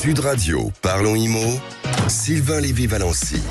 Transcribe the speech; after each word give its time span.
Sud 0.00 0.20
Radio, 0.20 0.70
parlons 0.80 1.16
IMO, 1.16 1.60
Sylvain 2.06 2.60
Lévy-Valency. 2.60 3.42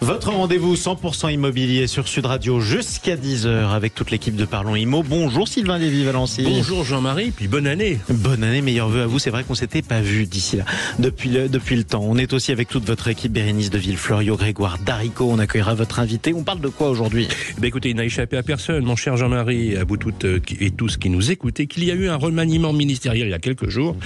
Votre 0.00 0.30
rendez-vous 0.30 0.76
100% 0.76 1.32
immobilier 1.32 1.88
sur 1.88 2.06
Sud 2.06 2.26
Radio 2.26 2.60
jusqu'à 2.60 3.16
10h 3.16 3.70
avec 3.72 3.96
toute 3.96 4.12
l'équipe 4.12 4.36
de 4.36 4.44
Parlons 4.44 4.76
Immo. 4.76 5.02
Bonjour 5.02 5.48
Sylvain 5.48 5.76
Lévy-Valency. 5.76 6.44
Bonjour 6.44 6.84
Jean-Marie, 6.84 7.32
puis 7.32 7.48
bonne 7.48 7.66
année. 7.66 7.98
Bonne 8.08 8.44
année, 8.44 8.62
meilleurs 8.62 8.88
vœux 8.88 9.02
à 9.02 9.06
vous. 9.06 9.18
C'est 9.18 9.30
vrai 9.30 9.42
qu'on 9.42 9.56
s'était 9.56 9.82
pas 9.82 10.00
vu 10.00 10.26
d'ici 10.26 10.56
là 10.56 10.64
depuis 11.00 11.30
le, 11.30 11.48
depuis 11.48 11.74
le 11.74 11.82
temps. 11.82 12.04
On 12.04 12.16
est 12.16 12.32
aussi 12.32 12.52
avec 12.52 12.68
toute 12.68 12.84
votre 12.84 13.08
équipe, 13.08 13.32
Bérénice 13.32 13.70
de 13.70 13.78
Villeflorio, 13.78 14.36
Grégoire 14.36 14.78
Darico. 14.78 15.28
On 15.28 15.40
accueillera 15.40 15.74
votre 15.74 15.98
invité. 15.98 16.32
On 16.32 16.44
parle 16.44 16.60
de 16.60 16.68
quoi 16.68 16.90
aujourd'hui? 16.90 17.26
Eh 17.60 17.66
Écoutez, 17.66 17.90
il 17.90 17.96
n'a 17.96 18.04
échappé 18.04 18.36
à 18.36 18.44
personne, 18.44 18.84
mon 18.84 18.94
cher 18.94 19.16
Jean-Marie, 19.16 19.76
à 19.76 19.82
vous 19.82 19.96
toutes 19.96 20.24
euh, 20.24 20.40
et 20.60 20.70
tous 20.70 20.96
qui 20.96 21.10
nous 21.10 21.32
écoutez, 21.32 21.66
qu'il 21.66 21.84
y 21.84 21.90
a 21.90 21.94
eu 21.94 22.08
un 22.08 22.16
remaniement 22.16 22.72
ministériel 22.72 23.26
il 23.26 23.30
y 23.30 23.34
a 23.34 23.40
quelques 23.40 23.68
jours 23.68 23.96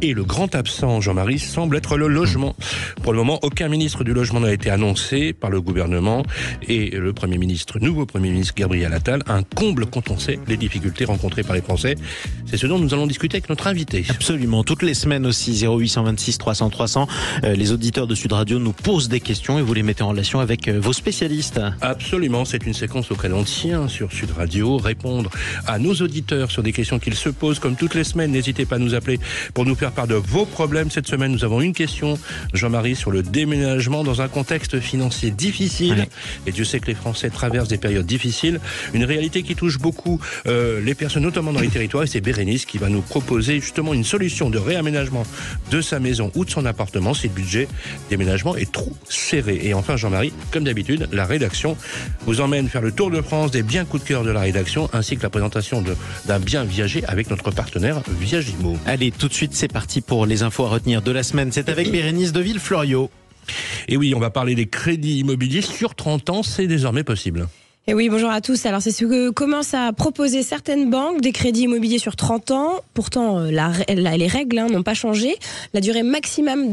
et 0.00 0.14
le 0.14 0.24
grand 0.24 0.54
absent, 0.54 1.02
Jean-Marie, 1.02 1.38
semble 1.38 1.76
être 1.76 1.98
le 1.98 2.08
logement. 2.08 2.56
Pour 3.02 3.12
le 3.12 3.18
moment, 3.18 3.38
aucun 3.42 3.68
ministre 3.68 4.02
du 4.02 4.14
logement 4.14 4.40
n'a 4.40 4.52
été 4.52 4.70
annoncé 4.70 5.34
par 5.42 5.50
le 5.50 5.60
gouvernement 5.60 6.22
et 6.68 6.90
le 6.90 7.12
Premier 7.12 7.36
ministre, 7.36 7.80
nouveau 7.80 8.06
Premier 8.06 8.30
ministre 8.30 8.54
Gabriel 8.56 8.94
Attal, 8.94 9.22
un 9.26 9.42
comble 9.42 9.86
quand 9.86 10.10
on 10.10 10.18
sait 10.18 10.38
les 10.46 10.56
difficultés 10.56 11.04
rencontrées 11.04 11.42
par 11.42 11.56
les 11.56 11.62
Français. 11.62 11.96
C'est 12.46 12.56
ce 12.56 12.66
dont 12.66 12.78
nous 12.78 12.94
allons 12.94 13.08
discuter 13.08 13.36
avec 13.36 13.50
notre 13.50 13.66
invité. 13.66 14.04
Absolument, 14.08 14.62
toutes 14.62 14.82
les 14.82 14.94
semaines 14.94 15.26
aussi, 15.26 15.66
0826 15.66 16.38
300 16.38 16.70
300, 16.70 17.06
les 17.42 17.72
auditeurs 17.72 18.06
de 18.06 18.14
Sud 18.14 18.32
Radio 18.32 18.58
nous 18.60 18.72
posent 18.72 19.08
des 19.08 19.20
questions 19.20 19.58
et 19.58 19.62
vous 19.62 19.74
les 19.74 19.82
mettez 19.82 20.02
en 20.02 20.08
relation 20.08 20.38
avec 20.38 20.68
euh, 20.68 20.78
vos 20.80 20.92
spécialistes. 20.92 21.60
Absolument, 21.80 22.44
c'est 22.44 22.64
une 22.64 22.74
séquence 22.74 23.10
auquel 23.10 23.34
on 23.34 23.42
tient 23.42 23.88
sur 23.88 24.12
Sud 24.12 24.30
Radio, 24.30 24.76
répondre 24.76 25.30
à 25.66 25.78
nos 25.78 25.94
auditeurs 25.94 26.50
sur 26.50 26.62
des 26.62 26.72
questions 26.72 26.98
qu'ils 27.00 27.16
se 27.16 27.28
posent 27.28 27.58
comme 27.58 27.74
toutes 27.74 27.94
les 27.94 28.04
semaines. 28.04 28.30
N'hésitez 28.30 28.64
pas 28.64 28.76
à 28.76 28.78
nous 28.78 28.94
appeler 28.94 29.18
pour 29.54 29.64
nous 29.64 29.74
faire 29.74 29.90
part 29.90 30.06
de 30.06 30.14
vos 30.14 30.46
problèmes. 30.46 30.90
Cette 30.90 31.08
semaine, 31.08 31.32
nous 31.32 31.44
avons 31.44 31.60
une 31.60 31.72
question, 31.72 32.16
Jean-Marie, 32.54 32.94
sur 32.94 33.10
le 33.10 33.22
déménagement 33.22 34.04
dans 34.04 34.22
un 34.22 34.28
contexte 34.28 34.78
financier 34.78 35.31
difficile. 35.32 36.06
Et 36.46 36.52
Dieu 36.52 36.64
sait 36.64 36.80
que 36.80 36.86
les 36.86 36.94
Français 36.94 37.30
traversent 37.30 37.68
des 37.68 37.78
périodes 37.78 38.06
difficiles. 38.06 38.60
Une 38.94 39.04
réalité 39.04 39.42
qui 39.42 39.54
touche 39.54 39.78
beaucoup 39.78 40.20
euh, 40.46 40.80
les 40.80 40.94
personnes, 40.94 41.22
notamment 41.22 41.52
dans 41.52 41.60
les 41.60 41.68
territoires. 41.68 42.04
Et 42.04 42.06
c'est 42.06 42.20
Bérénice 42.20 42.66
qui 42.66 42.78
va 42.78 42.88
nous 42.88 43.02
proposer 43.02 43.60
justement 43.60 43.94
une 43.94 44.04
solution 44.04 44.50
de 44.50 44.58
réaménagement 44.58 45.24
de 45.70 45.80
sa 45.80 45.98
maison 46.00 46.30
ou 46.34 46.44
de 46.44 46.50
son 46.50 46.66
appartement 46.66 47.14
si 47.14 47.28
le 47.28 47.34
budget 47.34 47.68
déménagement 48.10 48.56
est 48.56 48.70
trop 48.70 48.92
serré. 49.08 49.60
Et 49.62 49.74
enfin, 49.74 49.96
Jean-Marie, 49.96 50.32
comme 50.50 50.64
d'habitude, 50.64 51.08
la 51.12 51.24
rédaction 51.24 51.76
vous 52.26 52.40
emmène 52.40 52.68
faire 52.68 52.82
le 52.82 52.92
tour 52.92 53.10
de 53.10 53.20
France 53.20 53.50
des 53.50 53.62
biens 53.62 53.84
coups 53.84 54.02
de 54.02 54.08
cœur 54.08 54.24
de 54.24 54.30
la 54.30 54.40
rédaction 54.40 54.88
ainsi 54.92 55.16
que 55.16 55.22
la 55.22 55.30
présentation 55.30 55.82
d'un 56.26 56.38
bien 56.38 56.64
viager 56.64 57.04
avec 57.06 57.30
notre 57.30 57.50
partenaire 57.50 58.02
Viagimo. 58.20 58.76
Allez, 58.86 59.10
tout 59.10 59.28
de 59.28 59.34
suite, 59.34 59.54
c'est 59.54 59.72
parti 59.72 60.00
pour 60.00 60.26
les 60.26 60.42
infos 60.42 60.64
à 60.64 60.68
retenir 60.68 61.02
de 61.02 61.10
la 61.10 61.22
semaine. 61.22 61.50
C'est 61.52 61.68
avec 61.68 61.90
Bérénice 61.90 62.32
de 62.32 62.40
Villeflorio. 62.40 63.10
Et 63.88 63.96
oui, 63.96 64.14
on 64.14 64.20
va 64.20 64.30
parler 64.30 64.54
des 64.54 64.66
crédits 64.66 65.18
immobiliers 65.18 65.62
sur 65.62 65.94
30 65.94 66.30
ans, 66.30 66.42
c'est 66.42 66.66
désormais 66.66 67.04
possible. 67.04 67.48
Et 67.88 67.94
oui, 67.94 68.08
bonjour 68.08 68.30
à 68.30 68.40
tous. 68.40 68.64
Alors, 68.64 68.80
c'est 68.80 68.92
ce 68.92 69.04
que 69.04 69.30
commencent 69.30 69.74
à 69.74 69.92
proposer 69.92 70.44
certaines 70.44 70.88
banques, 70.88 71.20
des 71.20 71.32
crédits 71.32 71.62
immobiliers 71.62 71.98
sur 71.98 72.14
30 72.14 72.52
ans. 72.52 72.74
Pourtant, 72.94 73.40
euh, 73.40 73.50
la, 73.50 73.72
les 73.88 74.28
règles 74.28 74.56
hein, 74.60 74.68
n'ont 74.68 74.84
pas 74.84 74.94
changé. 74.94 75.34
La 75.74 75.80
durée 75.80 76.04
maximum 76.04 76.70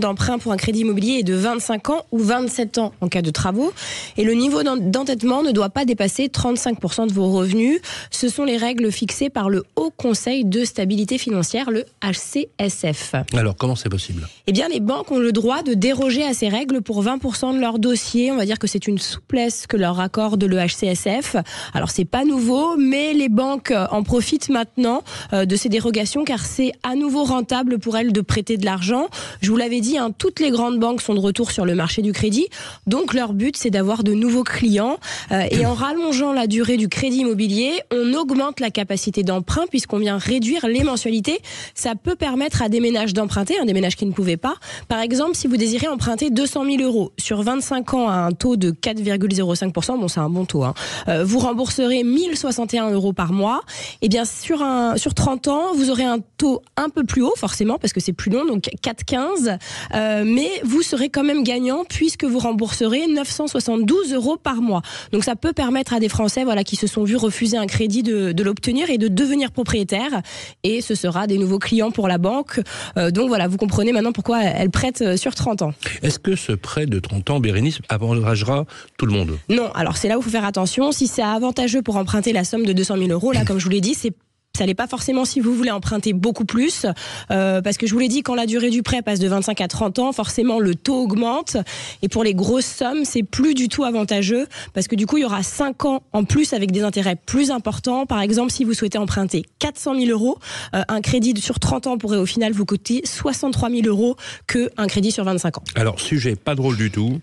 d'emprunt 0.00 0.38
pour 0.38 0.52
un 0.52 0.58
crédit 0.58 0.80
immobilier 0.80 1.20
est 1.20 1.22
de 1.22 1.32
25 1.32 1.88
ans 1.88 2.04
ou 2.12 2.18
27 2.18 2.76
ans 2.76 2.92
en 3.00 3.08
cas 3.08 3.22
de 3.22 3.30
travaux. 3.30 3.72
Et 4.18 4.24
le 4.24 4.34
niveau 4.34 4.62
d'endettement 4.62 5.42
ne 5.42 5.50
doit 5.50 5.70
pas 5.70 5.86
dépasser 5.86 6.26
35% 6.26 7.08
de 7.08 7.12
vos 7.14 7.32
revenus. 7.32 7.80
Ce 8.10 8.28
sont 8.28 8.44
les 8.44 8.58
règles 8.58 8.92
fixées 8.92 9.30
par 9.30 9.48
le 9.48 9.64
Haut 9.76 9.90
Conseil 9.96 10.44
de 10.44 10.66
stabilité 10.66 11.16
financière, 11.16 11.70
le 11.70 11.86
HCSF. 12.02 13.14
Alors, 13.32 13.56
comment 13.56 13.76
c'est 13.76 13.88
possible? 13.88 14.28
Eh 14.46 14.52
bien, 14.52 14.68
les 14.68 14.80
banques 14.80 15.10
ont 15.10 15.20
le 15.20 15.32
droit 15.32 15.62
de 15.62 15.72
déroger 15.72 16.22
à 16.22 16.34
ces 16.34 16.50
règles 16.50 16.82
pour 16.82 17.02
20% 17.02 17.54
de 17.54 17.60
leurs 17.60 17.78
dossiers. 17.78 18.30
On 18.30 18.36
va 18.36 18.44
dire 18.44 18.58
que 18.58 18.66
c'est 18.66 18.86
une 18.86 18.98
souplesse 18.98 19.66
que 19.66 19.78
leur 19.78 19.98
accorde 19.98 20.17
de 20.18 20.46
l'EHCSF. 20.46 21.36
Alors 21.74 21.90
c'est 21.90 22.04
pas 22.04 22.24
nouveau, 22.24 22.76
mais 22.76 23.12
les 23.12 23.28
banques 23.28 23.72
en 23.90 24.02
profitent 24.02 24.48
maintenant 24.48 25.02
euh, 25.32 25.44
de 25.44 25.54
ces 25.54 25.68
dérogations 25.68 26.24
car 26.24 26.44
c'est 26.44 26.72
à 26.82 26.96
nouveau 26.96 27.22
rentable 27.22 27.78
pour 27.78 27.96
elles 27.96 28.12
de 28.12 28.20
prêter 28.20 28.56
de 28.56 28.64
l'argent. 28.64 29.06
Je 29.40 29.50
vous 29.50 29.56
l'avais 29.56 29.80
dit, 29.80 29.96
hein, 29.96 30.10
toutes 30.16 30.40
les 30.40 30.50
grandes 30.50 30.80
banques 30.80 31.02
sont 31.02 31.14
de 31.14 31.20
retour 31.20 31.52
sur 31.52 31.64
le 31.64 31.74
marché 31.76 32.02
du 32.02 32.12
crédit, 32.12 32.48
donc 32.86 33.14
leur 33.14 33.32
but 33.32 33.56
c'est 33.56 33.70
d'avoir 33.70 34.02
de 34.02 34.12
nouveaux 34.12 34.42
clients. 34.42 34.98
Euh, 35.30 35.44
et 35.50 35.64
en 35.64 35.74
rallongeant 35.74 36.32
la 36.32 36.46
durée 36.46 36.76
du 36.76 36.88
crédit 36.88 37.18
immobilier, 37.18 37.70
on 37.92 38.12
augmente 38.14 38.58
la 38.58 38.70
capacité 38.70 39.22
d'emprunt 39.22 39.66
puisqu'on 39.70 39.98
vient 39.98 40.18
réduire 40.18 40.66
les 40.66 40.82
mensualités. 40.82 41.38
Ça 41.74 41.94
peut 41.94 42.16
permettre 42.16 42.62
à 42.62 42.68
des 42.68 42.80
ménages 42.80 43.12
d'emprunter, 43.12 43.58
un 43.60 43.66
des 43.66 43.72
ménages 43.72 43.94
qui 43.94 44.06
ne 44.06 44.12
pouvaient 44.12 44.36
pas. 44.36 44.54
Par 44.88 45.00
exemple, 45.00 45.36
si 45.36 45.46
vous 45.46 45.56
désirez 45.56 45.86
emprunter 45.86 46.30
200 46.30 46.64
000 46.64 46.82
euros 46.82 47.12
sur 47.18 47.42
25 47.42 47.94
ans 47.94 48.08
à 48.08 48.14
un 48.14 48.32
taux 48.32 48.56
de 48.56 48.72
4,05%, 48.72 50.00
bon 50.00 50.07
c'est 50.08 50.20
un 50.20 50.30
bon 50.30 50.44
taux. 50.44 50.64
Hein. 50.64 50.74
Euh, 51.08 51.24
vous 51.24 51.38
rembourserez 51.38 52.04
1061 52.04 52.90
euros 52.90 53.12
par 53.12 53.32
mois. 53.32 53.60
Et 54.00 54.06
eh 54.06 54.08
bien 54.08 54.24
sur 54.24 54.62
un 54.62 54.96
sur 54.96 55.14
30 55.14 55.48
ans, 55.48 55.74
vous 55.74 55.90
aurez 55.90 56.04
un 56.04 56.18
taux 56.36 56.62
un 56.76 56.88
peu 56.88 57.04
plus 57.04 57.22
haut 57.22 57.34
forcément 57.36 57.78
parce 57.78 57.92
que 57.92 58.00
c'est 58.00 58.12
plus 58.12 58.30
long, 58.30 58.44
donc 58.44 58.64
4,15. 58.82 59.58
Euh, 59.94 60.24
mais 60.26 60.50
vous 60.64 60.82
serez 60.82 61.08
quand 61.08 61.24
même 61.24 61.42
gagnant 61.42 61.84
puisque 61.88 62.24
vous 62.24 62.38
rembourserez 62.38 63.06
972 63.06 64.14
euros 64.14 64.36
par 64.36 64.56
mois. 64.56 64.82
Donc 65.12 65.24
ça 65.24 65.36
peut 65.36 65.52
permettre 65.52 65.92
à 65.92 66.00
des 66.00 66.08
Français 66.08 66.44
voilà 66.44 66.64
qui 66.64 66.76
se 66.76 66.86
sont 66.86 67.04
vus 67.04 67.16
refuser 67.16 67.56
un 67.56 67.66
crédit 67.66 68.02
de, 68.02 68.32
de 68.32 68.42
l'obtenir 68.42 68.90
et 68.90 68.98
de 68.98 69.08
devenir 69.08 69.50
propriétaire. 69.50 70.22
Et 70.62 70.80
ce 70.80 70.94
sera 70.94 71.26
des 71.26 71.38
nouveaux 71.38 71.58
clients 71.58 71.90
pour 71.90 72.08
la 72.08 72.18
banque. 72.18 72.60
Euh, 72.96 73.10
donc 73.10 73.28
voilà, 73.28 73.48
vous 73.48 73.56
comprenez 73.56 73.92
maintenant 73.92 74.12
pourquoi 74.12 74.42
elle 74.42 74.70
prête 74.70 75.16
sur 75.16 75.34
30 75.34 75.62
ans. 75.62 75.72
Est-ce 76.02 76.18
que 76.18 76.36
ce 76.36 76.52
prêt 76.52 76.86
de 76.86 76.98
30 76.98 77.30
ans, 77.30 77.40
Bérénice, 77.40 77.78
avantagera 77.88 78.64
tout 78.96 79.06
le 79.06 79.12
monde? 79.12 79.38
Non. 79.48 79.70
Alors 79.74 79.96
c'est 79.98 80.08
là 80.08 80.16
où 80.16 80.20
il 80.20 80.24
faut 80.24 80.30
faire 80.30 80.44
attention. 80.44 80.92
Si 80.92 81.06
c'est 81.06 81.22
avantageux 81.22 81.82
pour 81.82 81.96
emprunter 81.96 82.32
la 82.32 82.44
somme 82.44 82.64
de 82.64 82.72
200 82.72 82.96
000 82.98 83.10
euros, 83.10 83.32
là, 83.32 83.44
comme 83.44 83.58
je 83.58 83.64
vous 83.64 83.70
l'ai 83.70 83.80
dit, 83.80 83.94
c'est 83.94 84.12
ça 84.56 84.66
n'est 84.66 84.74
pas 84.74 84.88
forcément 84.88 85.24
si 85.24 85.38
vous 85.38 85.54
voulez 85.54 85.70
emprunter 85.70 86.12
beaucoup 86.12 86.44
plus, 86.44 86.84
euh, 87.30 87.62
parce 87.62 87.76
que 87.76 87.86
je 87.86 87.92
vous 87.92 88.00
l'ai 88.00 88.08
dit, 88.08 88.22
quand 88.22 88.34
la 88.34 88.46
durée 88.46 88.70
du 88.70 88.82
prêt 88.82 89.02
passe 89.02 89.20
de 89.20 89.28
25 89.28 89.60
à 89.60 89.68
30 89.68 90.00
ans, 90.00 90.12
forcément 90.12 90.58
le 90.58 90.74
taux 90.74 91.04
augmente. 91.04 91.56
Et 92.02 92.08
pour 92.08 92.24
les 92.24 92.34
grosses 92.34 92.66
sommes, 92.66 93.04
c'est 93.04 93.22
plus 93.22 93.54
du 93.54 93.68
tout 93.68 93.84
avantageux, 93.84 94.48
parce 94.74 94.88
que 94.88 94.96
du 94.96 95.06
coup, 95.06 95.18
il 95.18 95.22
y 95.22 95.24
aura 95.24 95.44
5 95.44 95.84
ans 95.84 96.02
en 96.12 96.24
plus 96.24 96.54
avec 96.54 96.72
des 96.72 96.82
intérêts 96.82 97.14
plus 97.14 97.52
importants. 97.52 98.04
Par 98.04 98.20
exemple, 98.20 98.50
si 98.50 98.64
vous 98.64 98.74
souhaitez 98.74 98.98
emprunter 98.98 99.44
400 99.60 99.94
000 99.94 100.10
euros, 100.10 100.38
euh, 100.74 100.82
un 100.88 101.02
crédit 101.02 101.40
sur 101.40 101.60
30 101.60 101.86
ans 101.86 101.96
pourrait 101.96 102.18
au 102.18 102.26
final 102.26 102.52
vous 102.52 102.64
coûter 102.64 103.02
63 103.04 103.70
000 103.70 103.82
euros 103.86 104.16
qu'un 104.48 104.88
crédit 104.88 105.12
sur 105.12 105.22
25 105.22 105.58
ans. 105.58 105.64
Alors, 105.76 106.00
sujet 106.00 106.34
pas 106.34 106.56
drôle 106.56 106.76
du 106.76 106.90
tout. 106.90 107.20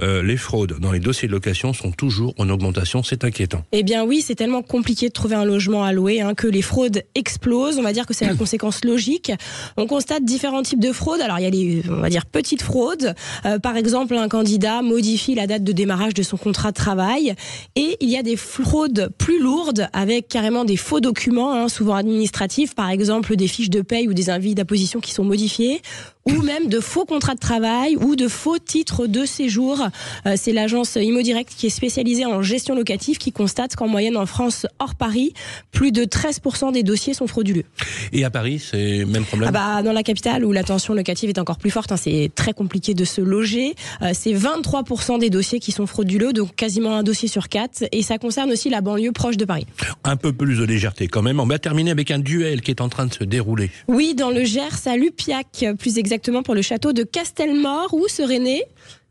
Euh, 0.00 0.22
les 0.22 0.36
fraudes 0.36 0.78
dans 0.78 0.92
les 0.92 1.00
dossiers 1.00 1.26
de 1.26 1.32
location 1.32 1.72
sont 1.72 1.90
toujours 1.90 2.32
en 2.38 2.48
augmentation. 2.50 3.02
C'est 3.02 3.24
inquiétant. 3.24 3.64
Eh 3.72 3.82
bien 3.82 4.04
oui, 4.04 4.22
c'est 4.24 4.36
tellement 4.36 4.62
compliqué 4.62 5.08
de 5.08 5.12
trouver 5.12 5.34
un 5.34 5.44
logement 5.44 5.82
à 5.82 5.92
louer 5.92 6.20
hein, 6.20 6.34
que 6.34 6.46
les 6.46 6.62
fraudes 6.62 7.02
explosent. 7.16 7.78
On 7.78 7.82
va 7.82 7.92
dire 7.92 8.06
que 8.06 8.14
c'est 8.14 8.24
la 8.24 8.34
conséquence 8.36 8.84
logique. 8.84 9.32
On 9.76 9.88
constate 9.88 10.24
différents 10.24 10.62
types 10.62 10.78
de 10.78 10.92
fraudes. 10.92 11.20
Alors 11.20 11.40
il 11.40 11.42
y 11.42 11.46
a 11.46 11.50
les, 11.50 11.82
on 11.90 12.00
va 12.00 12.10
dire, 12.10 12.26
petites 12.26 12.62
fraudes. 12.62 13.14
Euh, 13.44 13.58
par 13.58 13.76
exemple, 13.76 14.14
un 14.14 14.28
candidat 14.28 14.82
modifie 14.82 15.34
la 15.34 15.48
date 15.48 15.64
de 15.64 15.72
démarrage 15.72 16.14
de 16.14 16.22
son 16.22 16.36
contrat 16.36 16.70
de 16.70 16.76
travail. 16.76 17.34
Et 17.74 17.96
il 18.00 18.08
y 18.08 18.16
a 18.16 18.22
des 18.22 18.36
fraudes 18.36 19.10
plus 19.18 19.42
lourdes 19.42 19.88
avec 19.92 20.28
carrément 20.28 20.64
des 20.64 20.76
faux 20.76 21.00
documents, 21.00 21.54
hein, 21.54 21.68
souvent 21.68 21.96
administratifs. 21.96 22.76
Par 22.76 22.90
exemple, 22.90 23.34
des 23.34 23.48
fiches 23.48 23.70
de 23.70 23.82
paye 23.82 24.06
ou 24.06 24.14
des 24.14 24.30
invites 24.30 24.56
d'apposition 24.56 25.00
qui 25.00 25.12
sont 25.12 25.24
modifiés 25.24 25.82
ou 26.28 26.42
même 26.42 26.68
de 26.68 26.80
faux 26.80 27.04
contrats 27.04 27.34
de 27.34 27.40
travail 27.40 27.96
ou 27.96 28.16
de 28.16 28.28
faux 28.28 28.58
titres 28.58 29.06
de 29.06 29.24
séjour. 29.24 29.88
Euh, 30.26 30.34
c'est 30.36 30.52
l'agence 30.52 30.96
Immodirect 30.96 31.52
qui 31.56 31.66
est 31.66 31.70
spécialisée 31.70 32.26
en 32.26 32.42
gestion 32.42 32.74
locative 32.74 33.18
qui 33.18 33.32
constate 33.32 33.76
qu'en 33.76 33.88
moyenne 33.88 34.16
en 34.16 34.26
France, 34.26 34.66
hors 34.78 34.94
Paris, 34.94 35.32
plus 35.72 35.92
de 35.92 36.04
13% 36.04 36.72
des 36.72 36.82
dossiers 36.82 37.14
sont 37.14 37.26
frauduleux. 37.26 37.64
Et 38.12 38.24
à 38.24 38.30
Paris, 38.30 38.58
c'est 38.58 39.04
même 39.04 39.24
problème 39.24 39.50
ah 39.54 39.76
bah, 39.76 39.82
Dans 39.82 39.92
la 39.92 40.02
capitale 40.02 40.44
où 40.44 40.52
la 40.52 40.64
tension 40.64 40.94
locative 40.94 41.30
est 41.30 41.38
encore 41.38 41.58
plus 41.58 41.70
forte, 41.70 41.92
hein, 41.92 41.96
c'est 41.96 42.30
très 42.34 42.52
compliqué 42.52 42.94
de 42.94 43.04
se 43.04 43.20
loger. 43.20 43.74
Euh, 44.02 44.10
c'est 44.12 44.32
23% 44.32 45.18
des 45.18 45.30
dossiers 45.30 45.60
qui 45.60 45.72
sont 45.72 45.86
frauduleux, 45.86 46.32
donc 46.32 46.54
quasiment 46.54 46.96
un 46.96 47.02
dossier 47.02 47.28
sur 47.28 47.48
quatre. 47.48 47.84
Et 47.92 48.02
ça 48.02 48.18
concerne 48.18 48.50
aussi 48.50 48.70
la 48.70 48.80
banlieue 48.80 49.12
proche 49.12 49.36
de 49.36 49.44
Paris. 49.44 49.66
Un 50.04 50.16
peu 50.16 50.32
plus 50.32 50.58
de 50.58 50.64
légèreté 50.64 51.08
quand 51.08 51.22
même. 51.22 51.40
On 51.40 51.46
va 51.46 51.58
terminer 51.58 51.90
avec 51.90 52.10
un 52.10 52.18
duel 52.18 52.60
qui 52.60 52.70
est 52.70 52.80
en 52.80 52.88
train 52.88 53.06
de 53.06 53.14
se 53.14 53.24
dérouler. 53.24 53.70
Oui, 53.86 54.14
dans 54.14 54.30
le 54.30 54.44
Gers 54.44 54.86
à 54.86 54.96
Lupiac, 54.96 55.64
plus 55.78 55.98
exactement 55.98 56.17
pour 56.44 56.54
le 56.54 56.62
château 56.62 56.92
de 56.92 57.02
Castelmore, 57.04 57.92
où 57.92 58.08
serait 58.08 58.38
né 58.38 58.62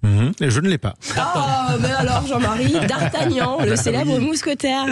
Mhm. 0.04 0.31
Et 0.42 0.51
je 0.51 0.59
ne 0.59 0.69
l'ai 0.69 0.77
pas. 0.77 0.94
Oh, 1.18 1.71
mais 1.81 1.89
alors 1.98 2.24
Jean-Marie, 2.27 2.71
D'Artagnan, 2.88 3.57
le 3.65 3.75
célèbre 3.75 4.19
mousquetaire. 4.19 4.86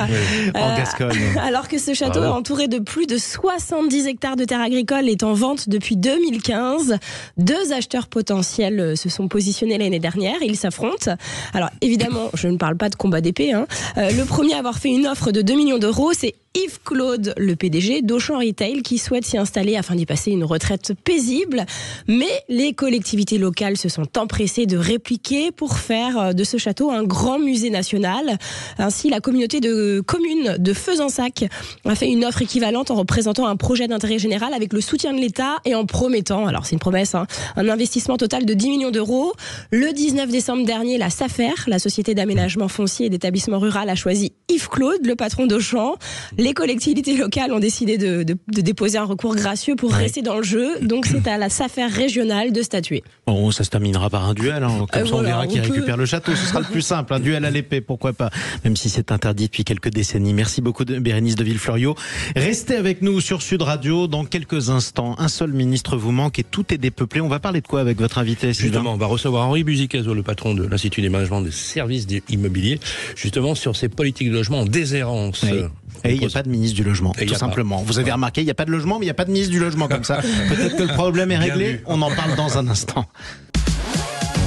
En 0.55 0.71
Euh, 0.71 0.77
Gascogne. 0.77 1.37
Alors 1.45 1.67
que 1.67 1.77
ce 1.77 1.93
château, 1.93 2.21
Bravo. 2.21 2.33
entouré 2.39 2.67
de 2.67 2.79
plus 2.79 3.05
de 3.05 3.19
70 3.19 4.07
hectares 4.07 4.35
de 4.35 4.45
terres 4.45 4.61
agricoles, 4.61 5.07
est 5.07 5.21
en 5.21 5.33
vente 5.33 5.69
depuis 5.69 5.95
2015. 5.95 6.97
Deux 7.37 7.71
acheteurs 7.71 8.07
potentiels 8.07 8.79
euh, 8.79 8.95
se 8.95 9.09
sont 9.09 9.27
positionnés 9.27 9.77
l'année 9.77 9.99
dernière. 9.99 10.37
Ils 10.41 10.57
s'affrontent. 10.57 11.13
Alors 11.53 11.69
évidemment, 11.81 12.31
je 12.33 12.47
ne 12.47 12.57
parle 12.57 12.75
pas 12.75 12.89
de 12.89 12.95
combat 12.95 13.21
d'épée. 13.21 13.53
hein. 13.53 13.67
Euh, 13.97 14.09
le 14.09 14.25
premier 14.25 14.55
à 14.55 14.57
avoir 14.57 14.79
fait 14.79 14.89
une 14.89 15.05
offre 15.05 15.29
de 15.31 15.43
2 15.43 15.53
millions 15.53 15.77
d'euros, 15.77 16.13
c'est 16.17 16.33
Yves 16.55 16.79
Claude, 16.85 17.33
le 17.37 17.55
PDG 17.57 18.01
d'Auchan 18.01 18.39
Retail, 18.39 18.81
qui 18.81 18.97
souhaite 18.97 19.25
s'y 19.25 19.37
installer 19.37 19.75
afin 19.75 19.95
d'y 19.95 20.05
passer 20.05 20.31
une 20.31 20.45
retraite 20.45 20.93
paisible. 21.03 21.65
Mais 22.07 22.43
les 22.47 22.73
collectivités 22.73 23.37
locales 23.37 23.75
se 23.75 23.89
sont 23.89 24.17
empressées 24.17 24.65
de 24.65 24.77
répliquer 24.77 25.51
pour 25.51 25.77
faire 25.77 26.33
de 26.33 26.43
ce 26.45 26.57
château 26.57 26.91
un 26.91 27.03
grand 27.03 27.39
musée 27.39 27.69
national. 27.69 28.37
Ainsi, 28.77 29.09
la 29.09 29.19
communauté 29.19 29.59
de 29.59 30.01
communes 30.05 30.55
de 30.57 30.73
Faisansac 30.73 31.45
a 31.83 31.95
fait 31.95 32.07
une 32.07 32.23
offre 32.23 32.41
équivalente 32.41 32.89
en 32.89 32.95
représentant 32.95 33.47
un 33.47 33.57
projet 33.57 33.87
d'intérêt 33.87 34.17
général 34.17 34.53
avec 34.53 34.71
le 34.71 34.79
soutien 34.79 35.13
de 35.13 35.19
l'État 35.19 35.57
et 35.65 35.75
en 35.75 35.85
promettant, 35.85 36.47
alors 36.47 36.65
c'est 36.65 36.73
une 36.73 36.79
promesse, 36.79 37.15
hein, 37.15 37.27
un 37.57 37.67
investissement 37.67 38.15
total 38.15 38.45
de 38.45 38.53
10 38.53 38.69
millions 38.69 38.91
d'euros. 38.91 39.33
Le 39.71 39.91
19 39.91 40.29
décembre 40.29 40.65
dernier, 40.65 40.97
la 40.97 41.09
SAFER, 41.09 41.53
la 41.67 41.79
Société 41.79 42.15
d'aménagement 42.15 42.69
foncier 42.69 43.07
et 43.07 43.09
d'établissement 43.09 43.59
rural, 43.59 43.89
a 43.89 43.95
choisi 43.95 44.31
Yves 44.49 44.69
Claude, 44.69 45.05
le 45.05 45.15
patron 45.15 45.47
d'Auchan. 45.47 45.95
Les 46.45 46.53
collectivités 46.53 47.17
locales 47.17 47.51
ont 47.51 47.59
décidé 47.59 47.97
de, 47.97 48.21
de- 48.21 48.37
de 48.53 48.61
déposer 48.61 48.99
un 48.99 49.03
recours 49.05 49.35
gracieux 49.35 49.75
pour 49.75 49.89
Ouais. 49.91 49.97
rester 49.97 50.21
dans 50.21 50.37
le 50.37 50.43
jeu. 50.43 50.79
Donc 50.81 51.05
c'est 51.11 51.27
à 51.27 51.37
la 51.39 51.49
SAFER 51.49 51.87
régionale 51.87 52.53
de 52.53 52.61
statuer. 52.61 53.03
Bon, 53.25 53.49
ça 53.49 53.63
se 53.63 53.71
terminera 53.71 54.11
par 54.11 54.25
un 54.29 54.35
duel. 54.35 54.63
hein. 54.63 54.85
Comme 54.91 55.01
Euh, 55.01 55.05
ça, 55.05 55.11
on 55.11 55.15
voilà, 55.17 55.29
verra 55.29 55.47
qui 55.47 55.59
peut- 55.59 55.73
récupère 55.73 55.97
le 55.97 56.05
château. 56.05 56.35
Ce 56.35 56.45
sera 56.45 56.59
le 56.59 56.65
plus 56.67 56.83
simple. 56.83 57.11
Un 57.15 57.19
duel 57.19 57.45
à 57.45 57.49
l'épée, 57.49 57.81
pourquoi 57.81 58.13
pas. 58.13 58.29
Même 58.63 58.75
si 58.75 58.89
c'est 58.89 59.11
interdit 59.11 59.45
depuis 59.45 59.63
quelques 59.63 59.89
décennies. 59.89 60.33
Merci 60.35 60.61
beaucoup, 60.61 60.85
de 60.85 60.99
Bérénice 60.99 61.33
de 61.35 61.43
Villefloriot. 61.43 61.95
Restez 62.35 62.75
avec 62.75 63.01
nous 63.01 63.21
sur 63.21 63.41
Sud 63.41 63.63
Radio. 63.63 64.05
Dans 64.05 64.23
quelques 64.23 64.69
instants, 64.69 65.15
un 65.17 65.27
seul 65.29 65.51
ministre 65.51 65.97
vous 65.97 66.11
manque 66.11 66.37
et 66.37 66.43
tout 66.43 66.71
est 66.71 66.77
dépeuplé. 66.77 67.21
On 67.21 67.27
va 67.27 67.39
parler 67.39 67.61
de 67.61 67.67
quoi 67.67 67.81
avec 67.81 67.97
votre 67.99 68.19
invité, 68.19 68.53
Justement, 68.53 68.93
on 68.93 68.97
va 68.97 69.07
recevoir 69.07 69.47
Henri 69.47 69.63
Buzicazo, 69.63 70.13
le 70.13 70.21
patron 70.21 70.53
de 70.53 70.63
l'Institut 70.67 71.01
des 71.01 71.09
managements 71.09 71.41
des 71.41 71.49
services 71.51 72.05
immobiliers, 72.29 72.79
justement 73.15 73.55
sur 73.55 73.75
ces 73.75 73.89
politiques 73.89 74.29
de 74.29 74.35
logement 74.35 74.59
en 74.59 74.65
déshérence. 74.65 75.43
Oui. 75.43 75.61
Et 76.03 76.13
il 76.13 76.19
n'y 76.19 76.25
a 76.25 76.29
pas 76.29 76.43
de 76.43 76.49
ministre 76.49 76.75
du 76.75 76.83
logement, 76.83 77.13
Et 77.19 77.25
tout 77.25 77.33
pas. 77.33 77.39
simplement. 77.39 77.81
Vous 77.85 77.99
avez 77.99 78.11
remarqué, 78.11 78.41
il 78.41 78.45
n'y 78.45 78.51
a 78.51 78.55
pas 78.55 78.65
de 78.65 78.71
logement, 78.71 78.99
mais 78.99 79.05
il 79.05 79.07
n'y 79.07 79.11
a 79.11 79.15
pas 79.15 79.25
de 79.25 79.31
ministre 79.31 79.51
du 79.51 79.59
logement 79.59 79.87
comme 79.87 80.03
ça. 80.03 80.17
Peut-être 80.49 80.75
que 80.77 80.83
le 80.83 80.93
problème 80.93 81.31
est 81.31 81.37
réglé. 81.37 81.81
On 81.85 82.01
en 82.01 82.11
parle 82.13 82.35
dans 82.35 82.57
un 82.57 82.67
instant. 82.67 83.05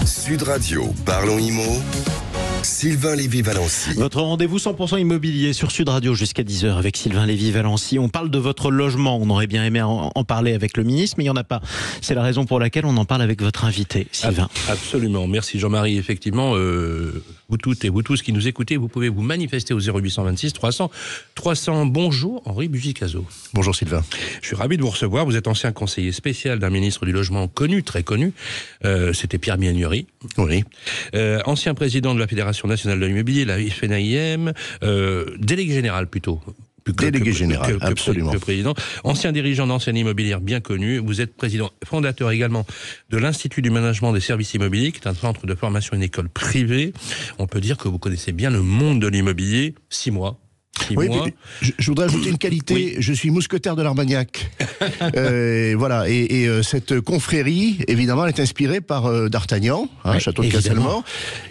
Sud 0.04 0.42
Radio, 0.42 0.92
parlons 1.04 1.38
IMO. 1.38 1.62
Sylvain 2.62 3.14
Lévy-Valency. 3.14 3.94
Votre 3.96 4.20
rendez-vous 4.20 4.58
100% 4.58 4.98
immobilier 5.00 5.52
sur 5.52 5.70
Sud 5.70 5.88
Radio 5.88 6.14
jusqu'à 6.14 6.42
10h 6.42 6.76
avec 6.76 6.96
Sylvain 6.96 7.24
Lévy-Valency. 7.24 7.98
On 8.00 8.08
parle 8.08 8.30
de 8.30 8.38
votre 8.38 8.70
logement. 8.70 9.16
On 9.22 9.30
aurait 9.30 9.46
bien 9.46 9.64
aimé 9.64 9.80
en, 9.80 10.10
parler 10.24 10.54
avec 10.54 10.76
le 10.76 10.82
ministre, 10.82 11.14
mais 11.18 11.24
il 11.24 11.26
n'y 11.26 11.30
en 11.30 11.36
a 11.36 11.44
pas. 11.44 11.60
C'est 12.02 12.14
la 12.14 12.22
raison 12.22 12.44
pour 12.46 12.58
laquelle 12.58 12.84
on 12.84 12.96
en 12.96 13.04
parle 13.04 13.22
avec 13.22 13.40
votre 13.42 13.64
invité, 13.64 14.08
Sylvain. 14.12 14.44
Ab- 14.68 14.72
Absolument. 14.72 15.26
Merci 15.28 15.58
Jean-Marie. 15.60 15.98
Effectivement, 15.98 16.54
euh, 16.56 17.22
vous 17.48 17.56
toutes 17.56 17.82
et 17.86 17.88
vous 17.88 18.02
tous 18.02 18.20
qui 18.20 18.34
nous 18.34 18.46
écoutez, 18.46 18.76
vous 18.76 18.88
pouvez 18.88 19.08
vous 19.08 19.22
manifester 19.22 19.72
au 19.72 19.80
0826 19.80 20.52
300 20.52 20.90
300. 21.34 21.86
Bonjour 21.86 22.42
Henri 22.44 22.68
Buzicazo. 22.68 23.24
Bonjour 23.54 23.74
Sylvain. 23.74 24.04
Je 24.42 24.48
suis 24.48 24.56
ravi 24.56 24.76
de 24.76 24.82
vous 24.82 24.90
recevoir. 24.90 25.24
Vous 25.24 25.34
êtes 25.34 25.48
ancien 25.48 25.72
conseiller 25.72 26.12
spécial 26.12 26.58
d'un 26.58 26.68
ministre 26.68 27.06
du 27.06 27.12
Logement 27.12 27.48
connu, 27.48 27.82
très 27.82 28.02
connu. 28.02 28.34
Euh, 28.84 29.14
C'était 29.14 29.38
Pierre 29.38 29.56
Miagnery. 29.56 30.06
Oui. 30.36 30.62
Euh, 31.14 31.40
ancien 31.46 31.72
président 31.72 32.14
de 32.14 32.20
la 32.20 32.26
Fédération 32.26 32.68
nationale 32.68 33.00
de 33.00 33.06
l'immobilier, 33.06 33.46
la 33.46 33.58
FNAIM, 33.58 34.52
euh, 34.82 35.24
délégué 35.38 35.72
général 35.72 36.06
plutôt. 36.06 36.42
Plus 36.92 37.06
que- 37.06 37.10
Délégué 37.10 37.30
que- 37.32 37.36
général, 37.36 37.78
que- 37.78 37.84
absolument. 37.84 38.32
président. 38.38 38.74
Ancien 39.04 39.32
dirigeant 39.32 39.66
d'ancienne 39.66 39.96
immobilière 39.96 40.40
bien 40.40 40.60
connu. 40.60 40.98
Vous 40.98 41.20
êtes 41.20 41.36
président 41.36 41.70
fondateur 41.84 42.30
également 42.30 42.66
de 43.10 43.18
l'Institut 43.18 43.62
du 43.62 43.70
management 43.70 44.12
des 44.12 44.20
services 44.20 44.54
immobiliers, 44.54 44.92
qui 44.92 45.00
est 45.00 45.08
un 45.08 45.14
centre 45.14 45.46
de 45.46 45.54
formation, 45.54 45.94
une 45.96 46.02
école 46.02 46.28
privée. 46.28 46.92
On 47.38 47.46
peut 47.46 47.60
dire 47.60 47.76
que 47.76 47.88
vous 47.88 47.98
connaissez 47.98 48.32
bien 48.32 48.50
le 48.50 48.62
monde 48.62 49.00
de 49.00 49.08
l'immobilier. 49.08 49.74
Six 49.90 50.10
mois. 50.10 50.38
Oui, 50.96 51.08
mais 51.08 51.34
je, 51.60 51.72
je 51.78 51.86
voudrais 51.90 52.06
ajouter 52.06 52.28
une 52.30 52.38
qualité. 52.38 52.74
Oui. 52.74 52.94
Je 52.98 53.12
suis 53.12 53.30
mousquetaire 53.30 53.76
de 53.76 53.82
l'Armagnac. 53.82 54.50
Euh, 55.16 55.74
voilà. 55.78 56.08
Et, 56.08 56.42
et, 56.42 56.48
euh, 56.48 56.62
cette 56.62 57.00
confrérie, 57.00 57.78
évidemment, 57.88 58.24
elle 58.26 58.34
est 58.34 58.40
inspirée 58.40 58.80
par 58.80 59.06
euh, 59.06 59.28
D'Artagnan, 59.28 59.88
hein, 60.04 60.12
Oui, 60.14 60.20
château 60.20 60.42
de. 60.42 60.48
Castelmort, 60.50 61.04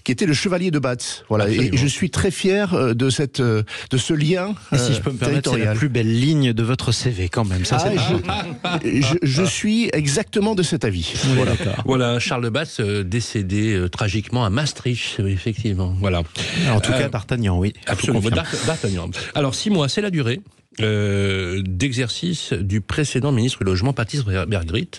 qui 0.03 0.12
était 0.12 0.25
le 0.25 0.33
chevalier 0.33 0.69
de 0.71 0.79
Batz. 0.79 1.24
Voilà. 1.29 1.50
Et, 1.50 1.71
je 1.75 1.88
suis 1.88 2.09
très 2.09 2.31
fier 2.31 2.95
de 2.95 3.09
cette, 3.09 3.41
de 3.41 3.63
ce 3.97 4.13
lien 4.13 4.56
Et 4.74 4.77
si 4.77 4.91
euh, 4.91 4.95
je 4.95 5.01
peux 5.01 5.12
me 5.12 5.18
permettre, 5.18 5.51
c'est 5.53 5.63
la 5.65 5.73
plus 5.75 5.89
belle 5.89 6.12
ligne 6.19 6.53
de 6.53 6.63
votre 6.63 6.91
CV 6.91 7.30
quand 7.30 7.45
même. 7.45 7.65
Ça, 7.65 7.77
Ah, 7.80 8.80
c'est 8.81 9.01
je, 9.01 9.07
je- 9.12 9.18
je 9.23 9.44
suis 9.44 9.89
exactement 9.94 10.56
de 10.56 10.63
cet 10.63 10.83
avis. 10.85 11.13
voilà. 11.35 11.53
Voilà, 11.85 12.19
Charles 12.19 12.44
de 12.44 12.50
Batz, 12.50 12.80
décédé 12.81 13.73
euh, 13.73 13.89
tragiquement 13.89 14.45
à 14.45 14.50
Maastricht, 14.50 15.19
effectivement. 15.19 15.95
Voilà. 16.00 16.19
En 16.71 16.80
tout 16.80 16.91
Euh, 16.91 17.00
cas, 17.00 17.09
D'Artagnan, 17.09 17.57
oui. 17.57 17.73
Absolument. 17.88 18.21
D'Artagnan. 18.65 19.09
Alors, 19.36 19.56
six 19.56 19.69
mois, 19.69 19.90
c'est 19.90 20.02
la 20.02 20.10
durée 20.12 20.42
euh, 20.80 21.62
d'exercice 21.66 22.54
du 22.54 22.81
précédent 22.81 23.31
ministre 23.31 23.60
du 23.60 23.66
Logement, 23.66 23.94
Patrice 23.94 24.24
Bergrit. 24.24 24.90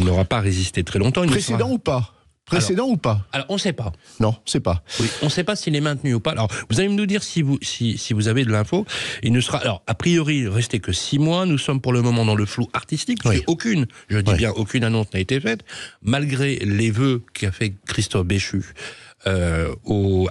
Il 0.00 0.06
n'aura 0.06 0.24
pas 0.24 0.40
résisté 0.40 0.84
très 0.84 0.98
longtemps. 0.98 1.22
Il 1.22 1.26
ne 1.26 1.32
Précédent 1.32 1.58
sera- 1.66 1.70
ou 1.70 1.78
pas? 1.78 2.14
Précédent 2.44 2.86
ou 2.88 2.96
pas? 2.96 3.24
Alors, 3.32 3.46
on 3.50 3.54
ne 3.54 3.58
sait 3.58 3.72
pas. 3.72 3.92
Non, 4.20 4.34
c'est 4.46 4.60
pas. 4.60 4.82
Oui, 5.00 5.06
on 5.22 5.26
ne 5.26 5.30
sait 5.30 5.44
pas 5.44 5.54
s'il 5.56 5.76
est 5.76 5.80
maintenu 5.80 6.12
ou 6.14 6.20
pas. 6.20 6.32
Alors, 6.32 6.48
vous 6.68 6.80
allez 6.80 6.88
nous 6.88 7.06
dire 7.06 7.22
si 7.22 7.40
vous, 7.40 7.58
si, 7.62 7.96
si 7.96 8.12
vous 8.14 8.26
avez 8.28 8.44
de 8.44 8.50
l'info. 8.50 8.84
Il 9.22 9.32
ne 9.32 9.40
sera, 9.40 9.58
alors, 9.58 9.82
a 9.86 9.94
priori, 9.94 10.48
resté 10.48 10.80
que 10.80 10.92
six 10.92 11.18
mois. 11.18 11.46
Nous 11.46 11.56
sommes 11.56 11.80
pour 11.80 11.92
le 11.92 12.02
moment 12.02 12.24
dans 12.24 12.34
le 12.34 12.44
flou 12.44 12.68
artistique. 12.72 13.20
Oui. 13.24 13.42
Aucune, 13.46 13.86
je 14.08 14.18
dis 14.18 14.32
Oui. 14.32 14.36
bien, 14.38 14.50
aucune 14.50 14.82
annonce 14.84 15.06
n'a 15.14 15.20
été 15.20 15.40
faite, 15.40 15.60
malgré 16.02 16.56
les 16.56 16.90
vœux 16.90 17.22
qu'a 17.32 17.52
fait 17.52 17.74
Christophe 17.86 18.26
Béchu. 18.26 18.64
Euh, 19.26 19.74